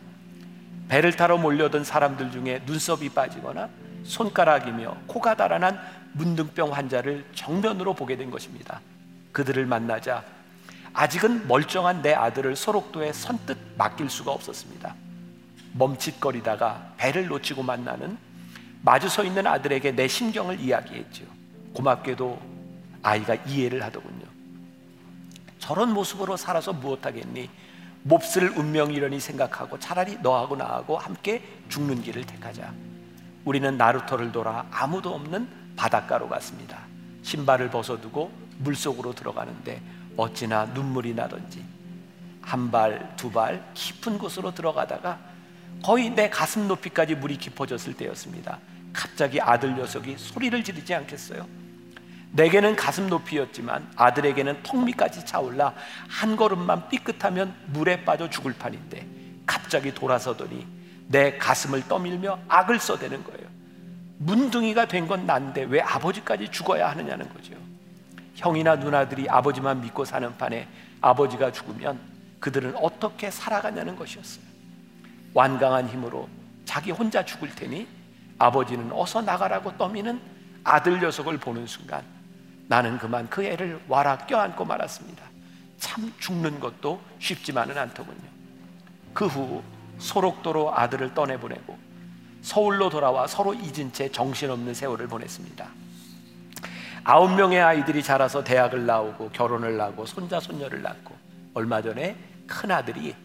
배를 0.88 1.12
타러 1.12 1.36
몰려든 1.36 1.84
사람들 1.84 2.30
중에 2.30 2.62
눈썹이 2.66 3.10
빠지거나 3.10 3.68
손가락이며 4.04 4.96
코가 5.06 5.34
달아난 5.34 5.78
문둥병 6.12 6.72
환자를 6.72 7.26
정면으로 7.34 7.94
보게 7.94 8.16
된 8.16 8.30
것입니다. 8.30 8.80
그들을 9.32 9.64
만나자 9.66 10.24
아직은 10.94 11.46
멀쩡한 11.46 12.02
내 12.02 12.14
아들을 12.14 12.56
소록도에 12.56 13.12
선뜻 13.12 13.56
맡길 13.76 14.08
수가 14.08 14.32
없었습니다. 14.32 14.94
멈칫거리다가 15.74 16.94
배를 16.96 17.26
놓치고 17.26 17.62
만나는 17.62 18.16
마주 18.82 19.08
서 19.08 19.22
있는 19.22 19.46
아들에게 19.46 19.92
내 19.92 20.08
심경을 20.08 20.58
이야기했죠. 20.58 21.24
고맙게도 21.74 22.40
아이가 23.02 23.34
이해를 23.34 23.82
하더군요. 23.82 24.26
저런 25.58 25.92
모습으로 25.92 26.36
살아서 26.36 26.72
무엇하겠니? 26.72 27.50
몹쓸 28.08 28.50
운명이려니 28.56 29.20
생각하고 29.20 29.78
차라리 29.78 30.18
너하고 30.22 30.56
나하고 30.56 30.96
함께 30.96 31.42
죽는 31.68 32.02
길을 32.02 32.24
택하자. 32.24 32.72
우리는 33.44 33.76
나루터를 33.76 34.32
돌아 34.32 34.66
아무도 34.70 35.14
없는 35.14 35.46
바닷가로 35.76 36.28
갔습니다. 36.28 36.78
신발을 37.22 37.70
벗어두고 37.70 38.32
물속으로 38.58 39.14
들어가는데 39.14 39.82
어찌나 40.16 40.64
눈물이 40.66 41.14
나던지 41.14 41.62
한 42.40 42.70
발, 42.70 43.14
두 43.16 43.30
발 43.30 43.62
깊은 43.74 44.16
곳으로 44.18 44.54
들어가다가 44.54 45.18
거의 45.84 46.08
내 46.10 46.30
가슴 46.30 46.66
높이까지 46.66 47.14
물이 47.14 47.36
깊어졌을 47.36 47.94
때였습니다. 47.94 48.58
갑자기 48.92 49.38
아들 49.40 49.76
녀석이 49.76 50.16
소리를 50.16 50.64
지르지 50.64 50.94
않겠어요? 50.94 51.46
내게는 52.32 52.76
가슴 52.76 53.08
높이였지만 53.08 53.90
아들에게는 53.96 54.62
턱 54.62 54.84
밑까지 54.84 55.24
차올라 55.24 55.72
한 56.08 56.36
걸음만 56.36 56.88
삐끗하면 56.88 57.54
물에 57.66 58.04
빠져 58.04 58.28
죽을 58.28 58.52
판인데 58.54 59.06
갑자기 59.46 59.94
돌아서더니 59.94 60.66
내 61.08 61.38
가슴을 61.38 61.88
떠밀며 61.88 62.38
악을 62.48 62.78
써대는 62.78 63.24
거예요. 63.24 63.48
문둥이가 64.18 64.86
된 64.88 65.06
건 65.08 65.26
난데 65.26 65.64
왜 65.64 65.80
아버지까지 65.80 66.50
죽어야 66.50 66.90
하느냐는 66.90 67.28
거죠. 67.32 67.54
형이나 68.34 68.76
누나들이 68.76 69.28
아버지만 69.28 69.80
믿고 69.80 70.04
사는 70.04 70.36
판에 70.36 70.68
아버지가 71.00 71.50
죽으면 71.52 71.98
그들은 72.40 72.76
어떻게 72.76 73.30
살아가냐는 73.30 73.96
것이었어요. 73.96 74.44
완강한 75.34 75.88
힘으로 75.88 76.28
자기 76.64 76.90
혼자 76.90 77.24
죽을 77.24 77.48
테니 77.54 77.86
아버지는 78.38 78.90
어서 78.92 79.22
나가라고 79.22 79.76
떠미는 79.78 80.20
아들 80.62 81.00
녀석을 81.00 81.38
보는 81.38 81.66
순간 81.66 82.02
나는 82.68 82.98
그만 82.98 83.28
그 83.28 83.42
애를 83.44 83.80
와라 83.88 84.18
껴안고 84.18 84.64
말았습니다. 84.64 85.24
참 85.78 86.12
죽는 86.18 86.60
것도 86.60 87.00
쉽지만은 87.18 87.76
않더군요. 87.78 88.28
그 89.14 89.26
후 89.26 89.62
소록도로 89.98 90.76
아들을 90.76 91.14
떠내보내고 91.14 91.76
서울로 92.42 92.88
돌아와 92.88 93.26
서로 93.26 93.52
잊은 93.54 93.92
채 93.92 94.10
정신없는 94.10 94.74
세월을 94.74 95.08
보냈습니다. 95.08 95.66
아홉 97.04 97.34
명의 97.34 97.60
아이들이 97.60 98.02
자라서 98.02 98.44
대학을 98.44 98.86
나오고 98.86 99.30
결혼을 99.30 99.80
하고 99.80 100.06
손자 100.06 100.38
손녀를 100.38 100.82
낳고 100.82 101.16
얼마 101.54 101.82
전에 101.82 102.16
큰 102.46 102.70
아들이 102.70 103.16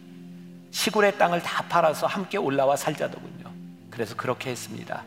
시골의 0.71 1.17
땅을 1.17 1.41
다 1.43 1.63
팔아서 1.67 2.07
함께 2.07 2.37
올라와 2.37 2.75
살자더군요. 2.75 3.51
그래서 3.91 4.15
그렇게 4.15 4.49
했습니다. 4.49 5.03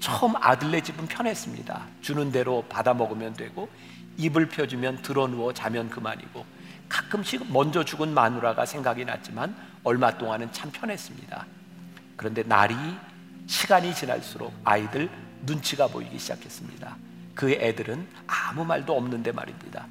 처음 0.00 0.34
아들네 0.36 0.82
집은 0.82 1.06
편했습니다. 1.06 1.86
주는 2.00 2.32
대로 2.32 2.64
받아 2.68 2.94
먹으면 2.94 3.34
되고 3.34 3.68
입을 4.16 4.48
펴주면 4.48 5.02
들어 5.02 5.26
누워 5.28 5.52
자면 5.52 5.88
그만이고 5.88 6.44
가끔씩 6.88 7.52
먼저 7.52 7.84
죽은 7.84 8.12
마누라가 8.12 8.66
생각이 8.66 9.04
났지만 9.04 9.54
얼마 9.84 10.16
동안은 10.16 10.52
참 10.52 10.70
편했습니다. 10.72 11.46
그런데 12.16 12.42
날이 12.42 12.74
시간이 13.46 13.94
지날수록 13.94 14.52
아이들 14.64 15.08
눈치가 15.42 15.86
보이기 15.86 16.18
시작했습니다. 16.18 16.96
그 17.34 17.52
애들은 17.52 18.06
아무 18.26 18.64
말도 18.64 18.96
없는데 18.96 19.32
말입니다. 19.32 19.86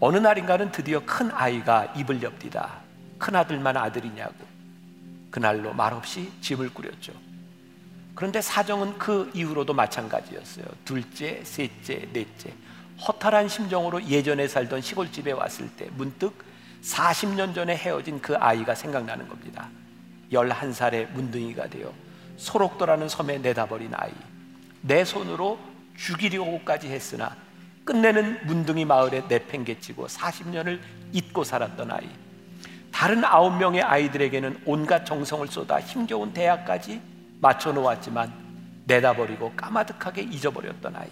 어느 0.00 0.18
날인가는 0.18 0.72
드디어 0.72 1.00
큰 1.04 1.30
아이가 1.30 1.92
입을 1.96 2.22
엽디다. 2.22 2.70
큰 3.18 3.36
아들만 3.36 3.76
아들이냐고. 3.76 4.34
그날로 5.30 5.72
말없이 5.72 6.30
집을 6.40 6.72
꾸렸죠. 6.72 7.12
그런데 8.14 8.40
사정은 8.40 8.96
그 8.98 9.30
이후로도 9.34 9.74
마찬가지였어요. 9.74 10.64
둘째, 10.84 11.40
셋째, 11.44 12.08
넷째. 12.12 12.52
허탈한 13.06 13.48
심정으로 13.48 14.04
예전에 14.04 14.46
살던 14.46 14.80
시골집에 14.80 15.32
왔을 15.32 15.68
때 15.70 15.88
문득 15.96 16.44
40년 16.82 17.54
전에 17.54 17.74
헤어진 17.76 18.20
그 18.20 18.36
아이가 18.36 18.74
생각나는 18.74 19.28
겁니다. 19.28 19.68
11살의 20.32 21.10
문둥이가 21.10 21.68
되어 21.68 21.92
소록도라는 22.36 23.08
섬에 23.08 23.38
내다버린 23.38 23.92
아이 23.94 24.12
내 24.80 25.04
손으로 25.04 25.58
죽이려고까지 25.96 26.88
했으나 26.88 27.36
끝내는 27.84 28.46
문둥이 28.46 28.84
마을에 28.84 29.22
내팽개치고 29.28 30.06
40년을 30.06 30.80
잊고 31.12 31.44
살았던 31.44 31.90
아이 31.90 32.08
다른 32.92 33.24
아홉 33.24 33.56
명의 33.56 33.82
아이들에게는 33.82 34.62
온갖 34.66 35.04
정성을 35.04 35.46
쏟아 35.48 35.80
힘겨운 35.80 36.32
대학까지 36.32 37.00
맞춰 37.44 37.72
놓았지만 37.72 38.32
내다버리고 38.86 39.52
까마득하게 39.54 40.22
잊어버렸던 40.22 40.96
아이 40.96 41.10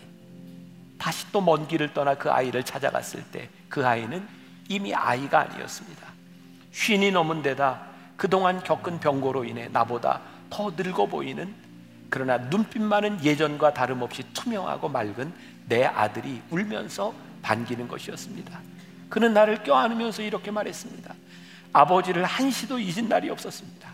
다시 0.99 1.31
또 1.31 1.43
먼 1.43 1.69
길을 1.69 1.93
떠나 1.93 2.15
그 2.15 2.31
아이를 2.31 2.65
찾아갔을 2.65 3.23
때 3.31 3.51
그 3.69 3.87
아이는 3.87 4.27
이미 4.69 4.95
아이가 4.95 5.41
아니었습니다 5.41 6.07
쉰이 6.71 7.11
넘은 7.11 7.43
데다 7.43 7.83
그동안 8.17 8.63
겪은 8.63 9.01
병고로 9.01 9.45
인해 9.45 9.69
나보다 9.69 10.21
더 10.49 10.71
늙어 10.75 11.05
보이는 11.07 11.55
그러나 12.09 12.39
눈빛만은 12.39 13.23
예전과 13.25 13.75
다름없이 13.75 14.23
투명하고 14.33 14.89
맑은 14.89 15.33
내 15.69 15.85
아들이 15.85 16.43
울면서 16.51 17.15
반기는 17.41 17.89
것이었습니다. 17.89 18.61
그는 19.09 19.33
나를 19.33 19.63
껴안으면서 19.63 20.21
이렇게 20.23 20.51
말했습니다. 20.51 21.15
아버지를 21.73 22.25
한시도 22.25 22.79
잊은 22.79 23.09
날이 23.09 23.31
없었습니다. 23.31 23.89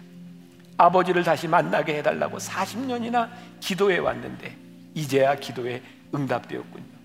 아버지를 0.79 1.25
다시 1.25 1.49
만나게 1.49 1.99
해달라고 1.99 2.39
40년이나 2.39 3.29
기도해 3.61 3.99
왔는데 3.99 4.57
이제야 4.95 5.35
기도에 5.35 5.83
응답되었군요. 6.15 6.99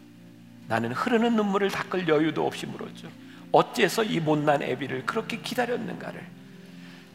나는 0.67 0.93
흐르는 0.93 1.35
눈물을 1.35 1.69
닦을 1.71 2.07
여유도 2.07 2.45
없이 2.45 2.65
물었죠. 2.65 3.09
어째서 3.51 4.03
이 4.03 4.19
못난 4.19 4.61
애비를 4.63 5.05
그렇게 5.05 5.37
기다렸는가를. 5.37 6.23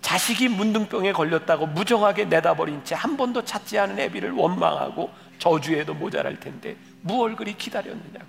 자식이 0.00 0.48
문둥병에 0.48 1.12
걸렸다고 1.12 1.66
무정하게 1.66 2.26
내다버린 2.26 2.84
채 2.84 2.94
한 2.94 3.16
번도 3.16 3.44
찾지 3.44 3.78
않은 3.78 3.98
애비를 3.98 4.32
원망하고 4.32 5.10
저주에도 5.38 5.94
모자랄 5.94 6.38
텐데 6.40 6.76
무얼 7.02 7.36
그리 7.36 7.56
기다렸느냐. 7.56 8.20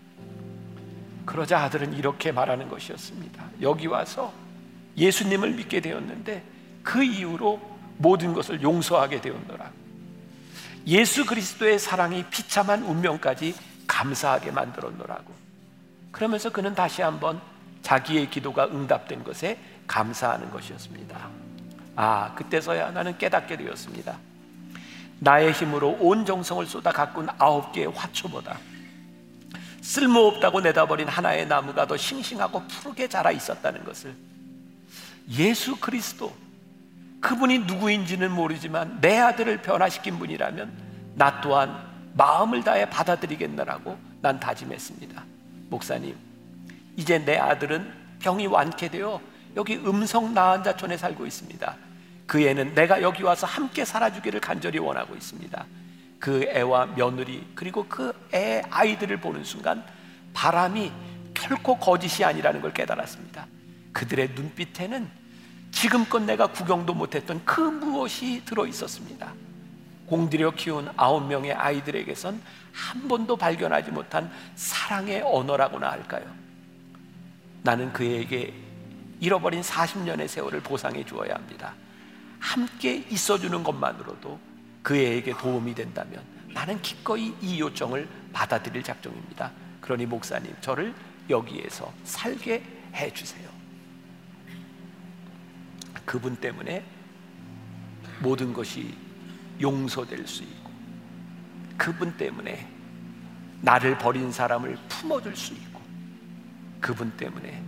그러자 1.25 1.59
아들은 1.63 1.93
이렇게 1.93 2.31
말하는 2.31 2.69
것이었습니다. 2.69 3.43
여기 3.61 3.87
와서 3.87 4.31
예수님을 4.97 5.51
믿게 5.51 5.79
되었는데 5.81 6.43
그 6.83 7.03
이후로 7.03 7.59
모든 7.99 8.33
것을 8.33 8.61
용서하게 8.61 9.21
되었노라. 9.21 9.71
예수 10.87 11.25
그리스도의 11.25 11.77
사랑이 11.77 12.25
비참한 12.29 12.83
운명까지 12.83 13.53
감사하게 13.85 14.51
만들었노라고. 14.51 15.33
그러면서 16.11 16.49
그는 16.49 16.73
다시 16.73 17.01
한번 17.01 17.41
자기의 17.81 18.29
기도가 18.29 18.65
응답된 18.67 19.23
것에 19.23 19.59
감사하는 19.85 20.49
것이었습니다. 20.49 21.29
아, 21.97 22.33
그때서야 22.35 22.91
나는 22.91 23.17
깨닫게 23.17 23.57
되었습니다. 23.57 24.17
나의 25.19 25.51
힘으로 25.51 25.97
온 25.99 26.25
정성을 26.25 26.65
쏟아 26.65 26.91
가꾼 26.91 27.27
아홉 27.37 27.73
개의 27.73 27.87
화초보다 27.87 28.57
쓸모없다고 29.81 30.61
내다버린 30.61 31.09
하나의 31.09 31.47
나무가 31.47 31.85
더 31.85 31.97
싱싱하고 31.97 32.63
푸르게 32.67 33.09
자라 33.09 33.31
있었다는 33.31 33.83
것을 33.83 34.15
예수 35.31 35.75
그리스도 35.75 36.33
그분이 37.21 37.59
누구인지는 37.59 38.31
모르지만 38.31 38.99
내 39.01 39.17
아들을 39.17 39.61
변화시킨 39.61 40.19
분이라면 40.19 40.71
나 41.15 41.41
또한 41.41 41.75
마음을 42.13 42.63
다해 42.63 42.89
받아들이겠노라고 42.89 43.97
난 44.21 44.39
다짐했습니다. 44.39 45.23
목사님, 45.69 46.15
이제 46.95 47.19
내 47.19 47.37
아들은 47.37 47.91
병이 48.19 48.47
완쾌되어 48.47 49.21
여기 49.55 49.75
음성 49.77 50.33
나한자촌에 50.33 50.97
살고 50.97 51.25
있습니다. 51.25 51.75
그 52.25 52.41
애는 52.41 52.75
내가 52.75 53.01
여기 53.01 53.23
와서 53.23 53.47
함께 53.47 53.83
살아주기를 53.85 54.39
간절히 54.39 54.79
원하고 54.79 55.15
있습니다. 55.15 55.65
그 56.19 56.43
애와 56.43 56.87
며느리 56.95 57.45
그리고 57.55 57.85
그 57.87 58.13
애 58.33 58.61
아이들을 58.69 59.17
보는 59.17 59.43
순간 59.43 59.83
바람이 60.33 60.91
결코 61.33 61.77
거짓이 61.77 62.23
아니라는 62.23 62.61
걸 62.61 62.73
깨달았습니다. 62.73 63.47
그들의 63.93 64.31
눈빛에는 64.35 65.09
지금껏 65.71 66.19
내가 66.19 66.47
구경도 66.47 66.93
못했던 66.93 67.41
그 67.45 67.61
무엇이 67.61 68.43
들어 68.45 68.65
있었습니다. 68.65 69.33
공들여 70.07 70.51
키운 70.51 70.89
아홉 70.97 71.27
명의 71.27 71.53
아이들에게선 71.53 72.41
한 72.73 73.07
번도 73.07 73.37
발견하지 73.37 73.91
못한 73.91 74.31
사랑의 74.55 75.21
언어라고나 75.21 75.91
할까요? 75.91 76.25
나는 77.61 77.93
그에게 77.93 78.53
잃어버린 79.19 79.61
40년의 79.61 80.27
세월을 80.27 80.61
보상해 80.61 81.05
주어야 81.05 81.35
합니다. 81.35 81.73
함께 82.39 83.05
있어주는 83.09 83.63
것만으로도 83.63 84.39
그에게 84.81 85.33
도움이 85.33 85.75
된다면 85.75 86.23
나는 86.53 86.81
기꺼이 86.81 87.33
이 87.41 87.59
요청을 87.59 88.07
받아들일 88.33 88.81
작정입니다. 88.81 89.51
그러니 89.81 90.05
목사님, 90.05 90.55
저를 90.61 90.93
여기에서 91.29 91.93
살게 92.03 92.63
해 92.95 93.13
주세요. 93.13 93.58
그분 96.09 96.35
때문에 96.37 96.83
모든 98.19 98.51
것이 98.51 98.95
용서될 99.61 100.25
수 100.25 100.41
있고 100.41 100.71
그분 101.77 102.17
때문에 102.17 102.67
나를 103.61 103.95
버린 103.99 104.31
사람을 104.31 104.75
품어줄 104.89 105.35
수 105.35 105.53
있고 105.53 105.79
그분 106.81 107.11
때문에 107.11 107.61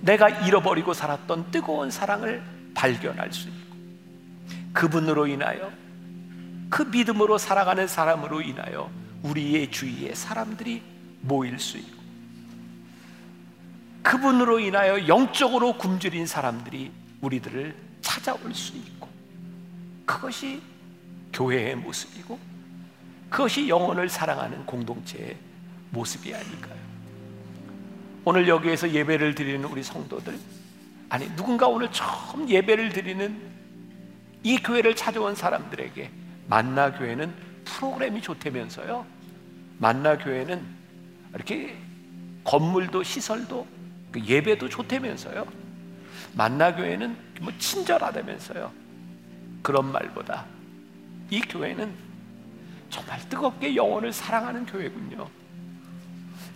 내가 0.00 0.28
잃어버리고 0.28 0.92
살았던 0.92 1.52
뜨거운 1.52 1.92
사랑을 1.92 2.42
발견할 2.74 3.32
수 3.32 3.48
있고 3.48 3.76
그분으로 4.72 5.28
인하여 5.28 5.70
그 6.68 6.82
믿음으로 6.82 7.38
살아가는 7.38 7.86
사람으로 7.86 8.40
인하여 8.40 8.90
우리의 9.22 9.70
주위에 9.70 10.16
사람들이 10.16 10.82
모일 11.20 11.60
수 11.60 11.78
있고 11.78 12.02
그분으로 14.02 14.58
인하여 14.58 15.06
영적으로 15.06 15.78
굶주린 15.78 16.26
사람들이 16.26 17.01
우리들을 17.22 17.74
찾아올 18.00 18.52
수 18.52 18.76
있고 18.76 19.08
그것이 20.04 20.60
교회의 21.32 21.76
모습이고 21.76 22.38
그것이 23.30 23.68
영혼을 23.68 24.08
사랑하는 24.08 24.66
공동체의 24.66 25.36
모습이 25.90 26.34
아닐까요? 26.34 26.76
오늘 28.24 28.46
여기에서 28.46 28.90
예배를 28.90 29.34
드리는 29.34 29.64
우리 29.64 29.82
성도들 29.82 30.38
아니 31.08 31.28
누군가 31.36 31.66
오늘 31.68 31.90
처음 31.90 32.48
예배를 32.48 32.90
드리는 32.90 33.50
이 34.42 34.58
교회를 34.58 34.94
찾아온 34.96 35.34
사람들에게 35.34 36.10
만나 36.48 36.92
교회는 36.92 37.32
프로그램이 37.64 38.20
좋다면서요. 38.20 39.06
만나 39.78 40.18
교회는 40.18 40.64
이렇게 41.34 41.76
건물도 42.44 43.02
시설도 43.02 43.66
그 44.10 44.20
예배도 44.24 44.68
좋다면서요. 44.68 45.61
만나교회는 46.34 47.16
뭐 47.40 47.52
친절하다면서요. 47.58 48.72
그런 49.62 49.92
말보다 49.92 50.46
이 51.30 51.40
교회는 51.40 51.92
정말 52.90 53.18
뜨겁게 53.28 53.74
영혼을 53.74 54.12
사랑하는 54.12 54.66
교회군요. 54.66 55.28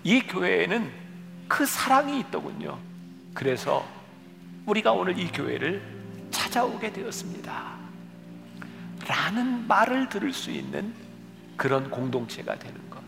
이 0.05 0.21
교회에는 0.21 0.91
그 1.49 1.65
사랑이 1.65 2.21
있더군요. 2.21 2.79
그래서 3.33 3.87
우리가 4.67 4.93
오늘 4.93 5.19
이 5.19 5.31
교회를 5.31 5.83
찾아오게 6.31 6.93
되었습니다. 6.93 7.77
라는 9.07 9.67
말을 9.67 10.09
들을 10.09 10.33
수 10.33 10.51
있는 10.51 10.93
그런 11.57 11.91
공동체가 11.91 12.59
되는 12.59 12.91
것. 12.91 13.01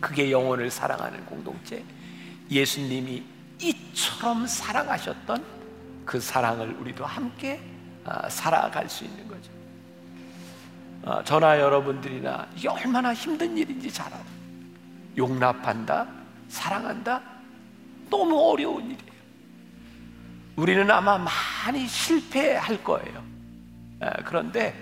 그게 0.00 0.30
영혼을 0.30 0.70
사랑하는 0.70 1.24
공동체. 1.26 1.84
예수님이 2.50 3.33
이처럼 3.60 4.46
사랑하셨던 4.46 5.44
그 6.04 6.20
사랑을 6.20 6.74
우리도 6.80 7.04
함께 7.04 7.60
아, 8.04 8.28
살아갈 8.28 8.88
수 8.88 9.04
있는 9.04 9.26
거죠. 9.28 9.50
아, 11.04 11.22
저나 11.24 11.58
여러분들이나 11.60 12.46
이게 12.56 12.68
얼마나 12.68 13.14
힘든 13.14 13.56
일인지 13.56 13.90
잘 13.92 14.06
알아요. 14.08 14.24
용납한다, 15.16 16.06
사랑한다, 16.48 17.22
너무 18.10 18.38
어려운 18.50 18.84
일이에요. 18.84 19.14
우리는 20.56 20.90
아마 20.90 21.18
많이 21.18 21.86
실패할 21.86 22.82
거예요. 22.84 23.24
아, 24.00 24.10
그런데 24.24 24.74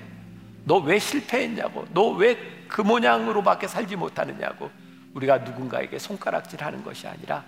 너 0.65 0.79
왜 0.79 0.99
실패했냐고, 0.99 1.87
너 1.93 2.17
왜 2.17 2.53
그 2.73 2.81
모양으로밖에 2.81 3.69
살지 3.69 3.97
못하느냐고 3.97 4.71
우리가 5.13 5.37
누군가에게 5.39 5.99
손가락질 5.99 6.65
하는 6.65 6.83
것이 6.83 7.07
아니라 7.07 7.45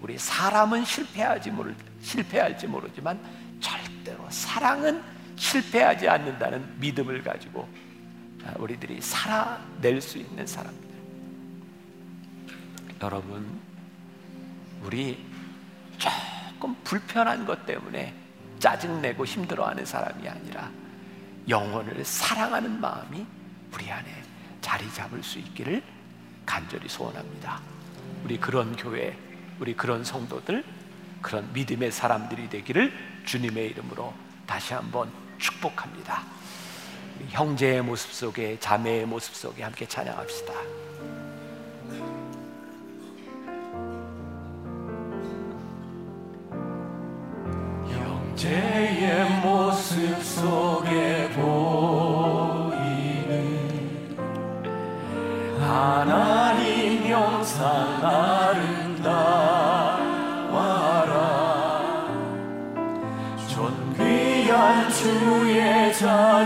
우리 0.00 0.18
사람은 0.18 0.84
실패하지 0.84 1.50
모를 1.50 1.76
실패할지 2.00 2.66
모르지만 2.66 3.20
절대로 3.60 4.26
사랑은 4.30 5.02
실패하지 5.36 6.08
않는다는 6.08 6.80
믿음을 6.80 7.22
가지고 7.22 7.68
아, 8.44 8.54
우리들이 8.58 9.00
살아낼 9.00 10.00
수 10.00 10.18
있는 10.18 10.46
사람들. 10.46 10.88
여러분, 13.02 13.60
우리 14.82 15.24
조금 15.98 16.74
불편한 16.84 17.44
것 17.44 17.66
때문에 17.66 18.14
짜증내고 18.58 19.24
힘들어하는 19.24 19.84
사람이 19.84 20.28
아니라 20.28 20.70
영혼을 21.48 22.04
사랑하는 22.04 22.80
마음이 22.80 23.26
우리 23.74 23.90
안에 23.90 24.22
자리 24.60 24.90
잡을 24.92 25.22
수 25.22 25.38
있기를 25.38 25.82
간절히 26.46 26.88
소원합니다. 26.88 27.60
우리 28.24 28.38
그런 28.38 28.74
교회 28.76 29.16
우리 29.60 29.74
그런 29.76 30.02
성도들, 30.02 30.64
그런 31.20 31.52
믿음의 31.52 31.92
사람들이 31.92 32.48
되기를 32.48 32.92
주님의 33.26 33.68
이름으로 33.68 34.12
다시 34.46 34.72
한번 34.72 35.12
축복합니다. 35.38 36.22
형제의 37.28 37.82
모습 37.82 38.12
속에 38.12 38.58
자매의 38.58 39.04
모습 39.04 39.34
속에 39.34 39.62
함께 39.62 39.86
찬양합시다. 39.86 40.52
형제 47.90 48.79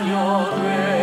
주의 0.03 0.85
자 0.85 0.94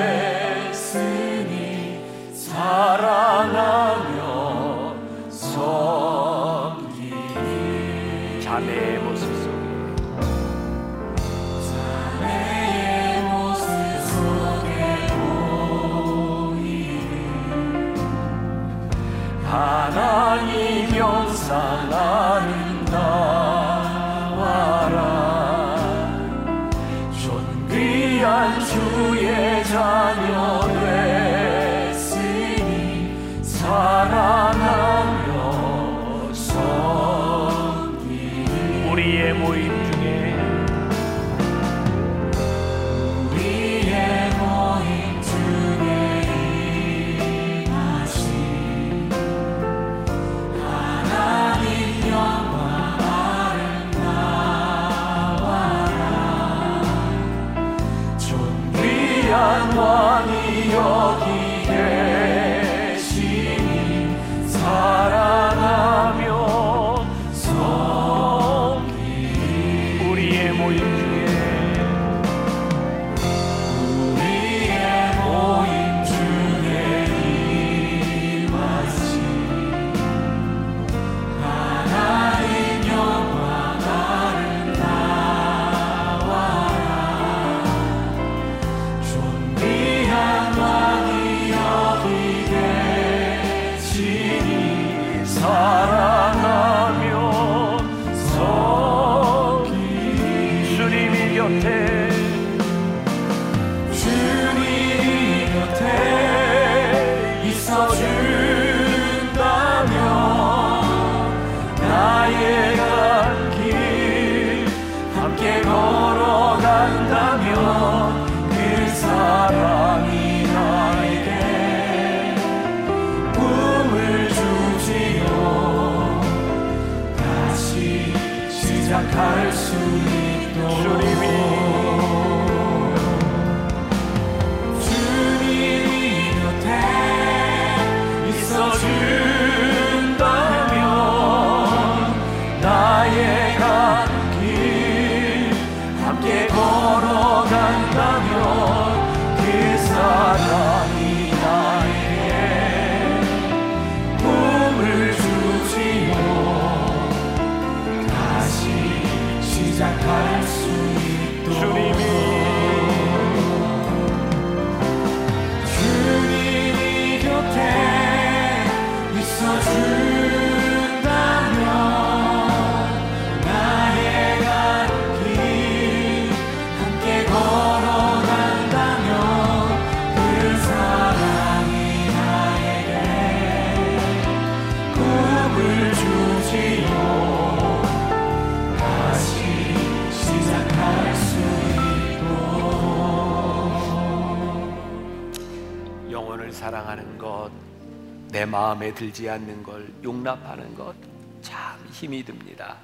들지 199.02 199.28
않는 199.30 199.64
걸 199.64 199.92
용납하는 200.04 200.76
것 200.76 201.12
참 201.42 201.80
힘이 201.92 202.24
듭니다. 202.24 202.78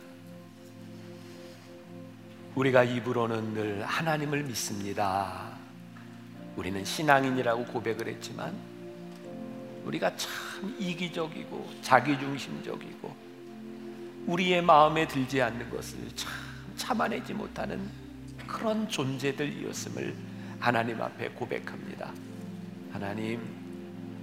우리가 2.56 2.84
입으로는 2.84 3.54
늘 3.54 3.86
하나님을 3.86 4.44
믿습니다. 4.44 5.52
우리는 6.56 6.84
신앙인이라고 6.84 7.66
고백을 7.66 8.08
했지만 8.08 8.56
우리가 9.86 10.16
참 10.18 10.76
이기적이고 10.80 11.72
자기중심적이고 11.84 13.16
우리의 14.26 14.62
마음에 14.64 15.08
들지 15.08 15.42
않는 15.42 15.70
것을 15.70 16.00
참 16.16 16.32
참아내지 16.76 17.34
못하는 17.34 17.90
그런 18.48 18.90
존재들이었음을 18.90 20.16
하나님 20.60 21.00
앞에 21.00 21.30
고백합니다. 21.30 22.12
하나님, 22.92 23.40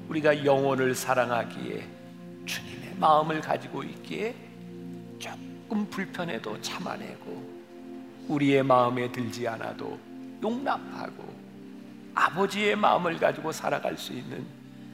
우리가 0.08 0.44
영혼을 0.44 0.94
사랑하기에 0.94 1.86
주님의 2.44 2.94
마음을 2.98 3.40
가지고 3.40 3.82
있기에 3.82 4.34
조금 5.18 5.88
불편해도 5.88 6.60
참아내고 6.60 7.54
우리의 8.28 8.62
마음에 8.62 9.10
들지 9.10 9.46
않아도 9.48 9.98
용납하고 10.42 11.24
아버지의 12.14 12.76
마음을 12.76 13.18
가지고 13.18 13.50
살아갈 13.50 13.96
수 13.96 14.12
있는 14.12 14.44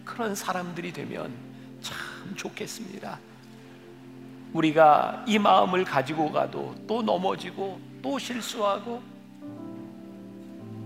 그런 0.04 0.34
사람들이 0.34 0.92
되면 0.92 1.32
참 1.80 1.96
좋겠습니다. 2.36 3.18
우리가 4.52 5.24
이 5.26 5.38
마음을 5.38 5.84
가지고 5.84 6.32
가도 6.32 6.74
또 6.86 7.02
넘어지고 7.02 7.80
또 8.02 8.18
실수하고 8.18 9.02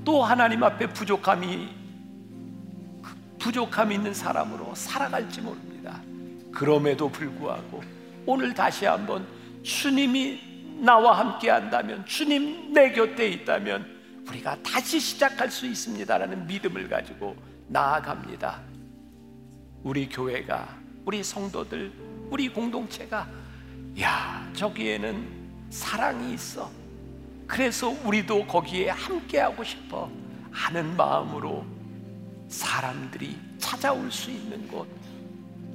또 0.04 0.22
하나님 0.22 0.62
앞에 0.62 0.88
부족함이 0.88 1.83
부족함 3.44 3.92
있는 3.92 4.14
사람으로 4.14 4.74
살아갈지 4.74 5.42
모릅니다. 5.42 6.00
그럼에도 6.50 7.10
불구하고 7.10 7.82
오늘 8.24 8.54
다시 8.54 8.86
한번 8.86 9.26
주님이 9.62 10.78
나와 10.80 11.18
함께 11.18 11.50
한다면 11.50 12.06
주님 12.06 12.72
내 12.72 12.90
곁에 12.92 13.28
있다면 13.28 13.84
우리가 14.26 14.56
다시 14.62 14.98
시작할 14.98 15.50
수 15.50 15.66
있습니다라는 15.66 16.46
믿음을 16.46 16.88
가지고 16.88 17.36
나아갑니다. 17.68 18.62
우리 19.82 20.08
교회가 20.08 20.78
우리 21.04 21.22
성도들 21.22 21.92
우리 22.30 22.48
공동체가 22.48 23.28
야 24.00 24.50
저기에는 24.54 25.68
사랑이 25.68 26.32
있어 26.32 26.70
그래서 27.46 27.94
우리도 28.04 28.46
거기에 28.46 28.88
함께하고 28.88 29.62
싶어 29.62 30.10
하는 30.50 30.96
마음으로 30.96 31.74
사람들이 32.54 33.36
찾아올 33.58 34.10
수 34.12 34.30
있는 34.30 34.68
곳, 34.68 34.86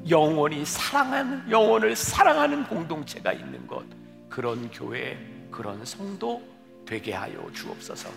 영원히 0.10 0.64
사랑하는 0.64 1.52
영혼을 1.52 1.94
사랑하는 1.94 2.64
공동체가 2.68 3.34
있는 3.34 3.68
곳, 3.68 3.86
그런 4.30 4.72
교회, 4.72 5.18
그런 5.52 5.84
성도 5.86 6.42
되게 6.86 7.14
하여 7.14 7.52
주옵소서. 7.54 8.10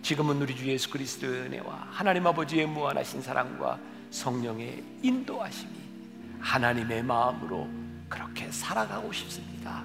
지금은 0.00 0.40
우리 0.40 0.54
주 0.56 0.66
예수 0.68 0.90
그리스도의 0.90 1.42
은혜와 1.42 1.88
하나님 1.90 2.24
아버지의 2.26 2.66
무한하신 2.66 3.20
사랑과 3.20 3.78
성령의 4.10 4.82
인도하심이 5.02 5.72
하나님의 6.38 7.02
마음으로 7.02 7.68
그렇게 8.08 8.50
살아가고 8.50 9.12
싶습니다. 9.12 9.82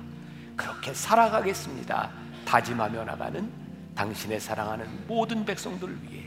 그렇게 0.56 0.94
살아가겠습니다. 0.94 2.12
다짐하며 2.46 3.06
나가는 3.06 3.52
당신의 3.96 4.40
사랑하는 4.40 5.08
모든 5.08 5.44
백성들을 5.44 5.98
위해 6.04 6.27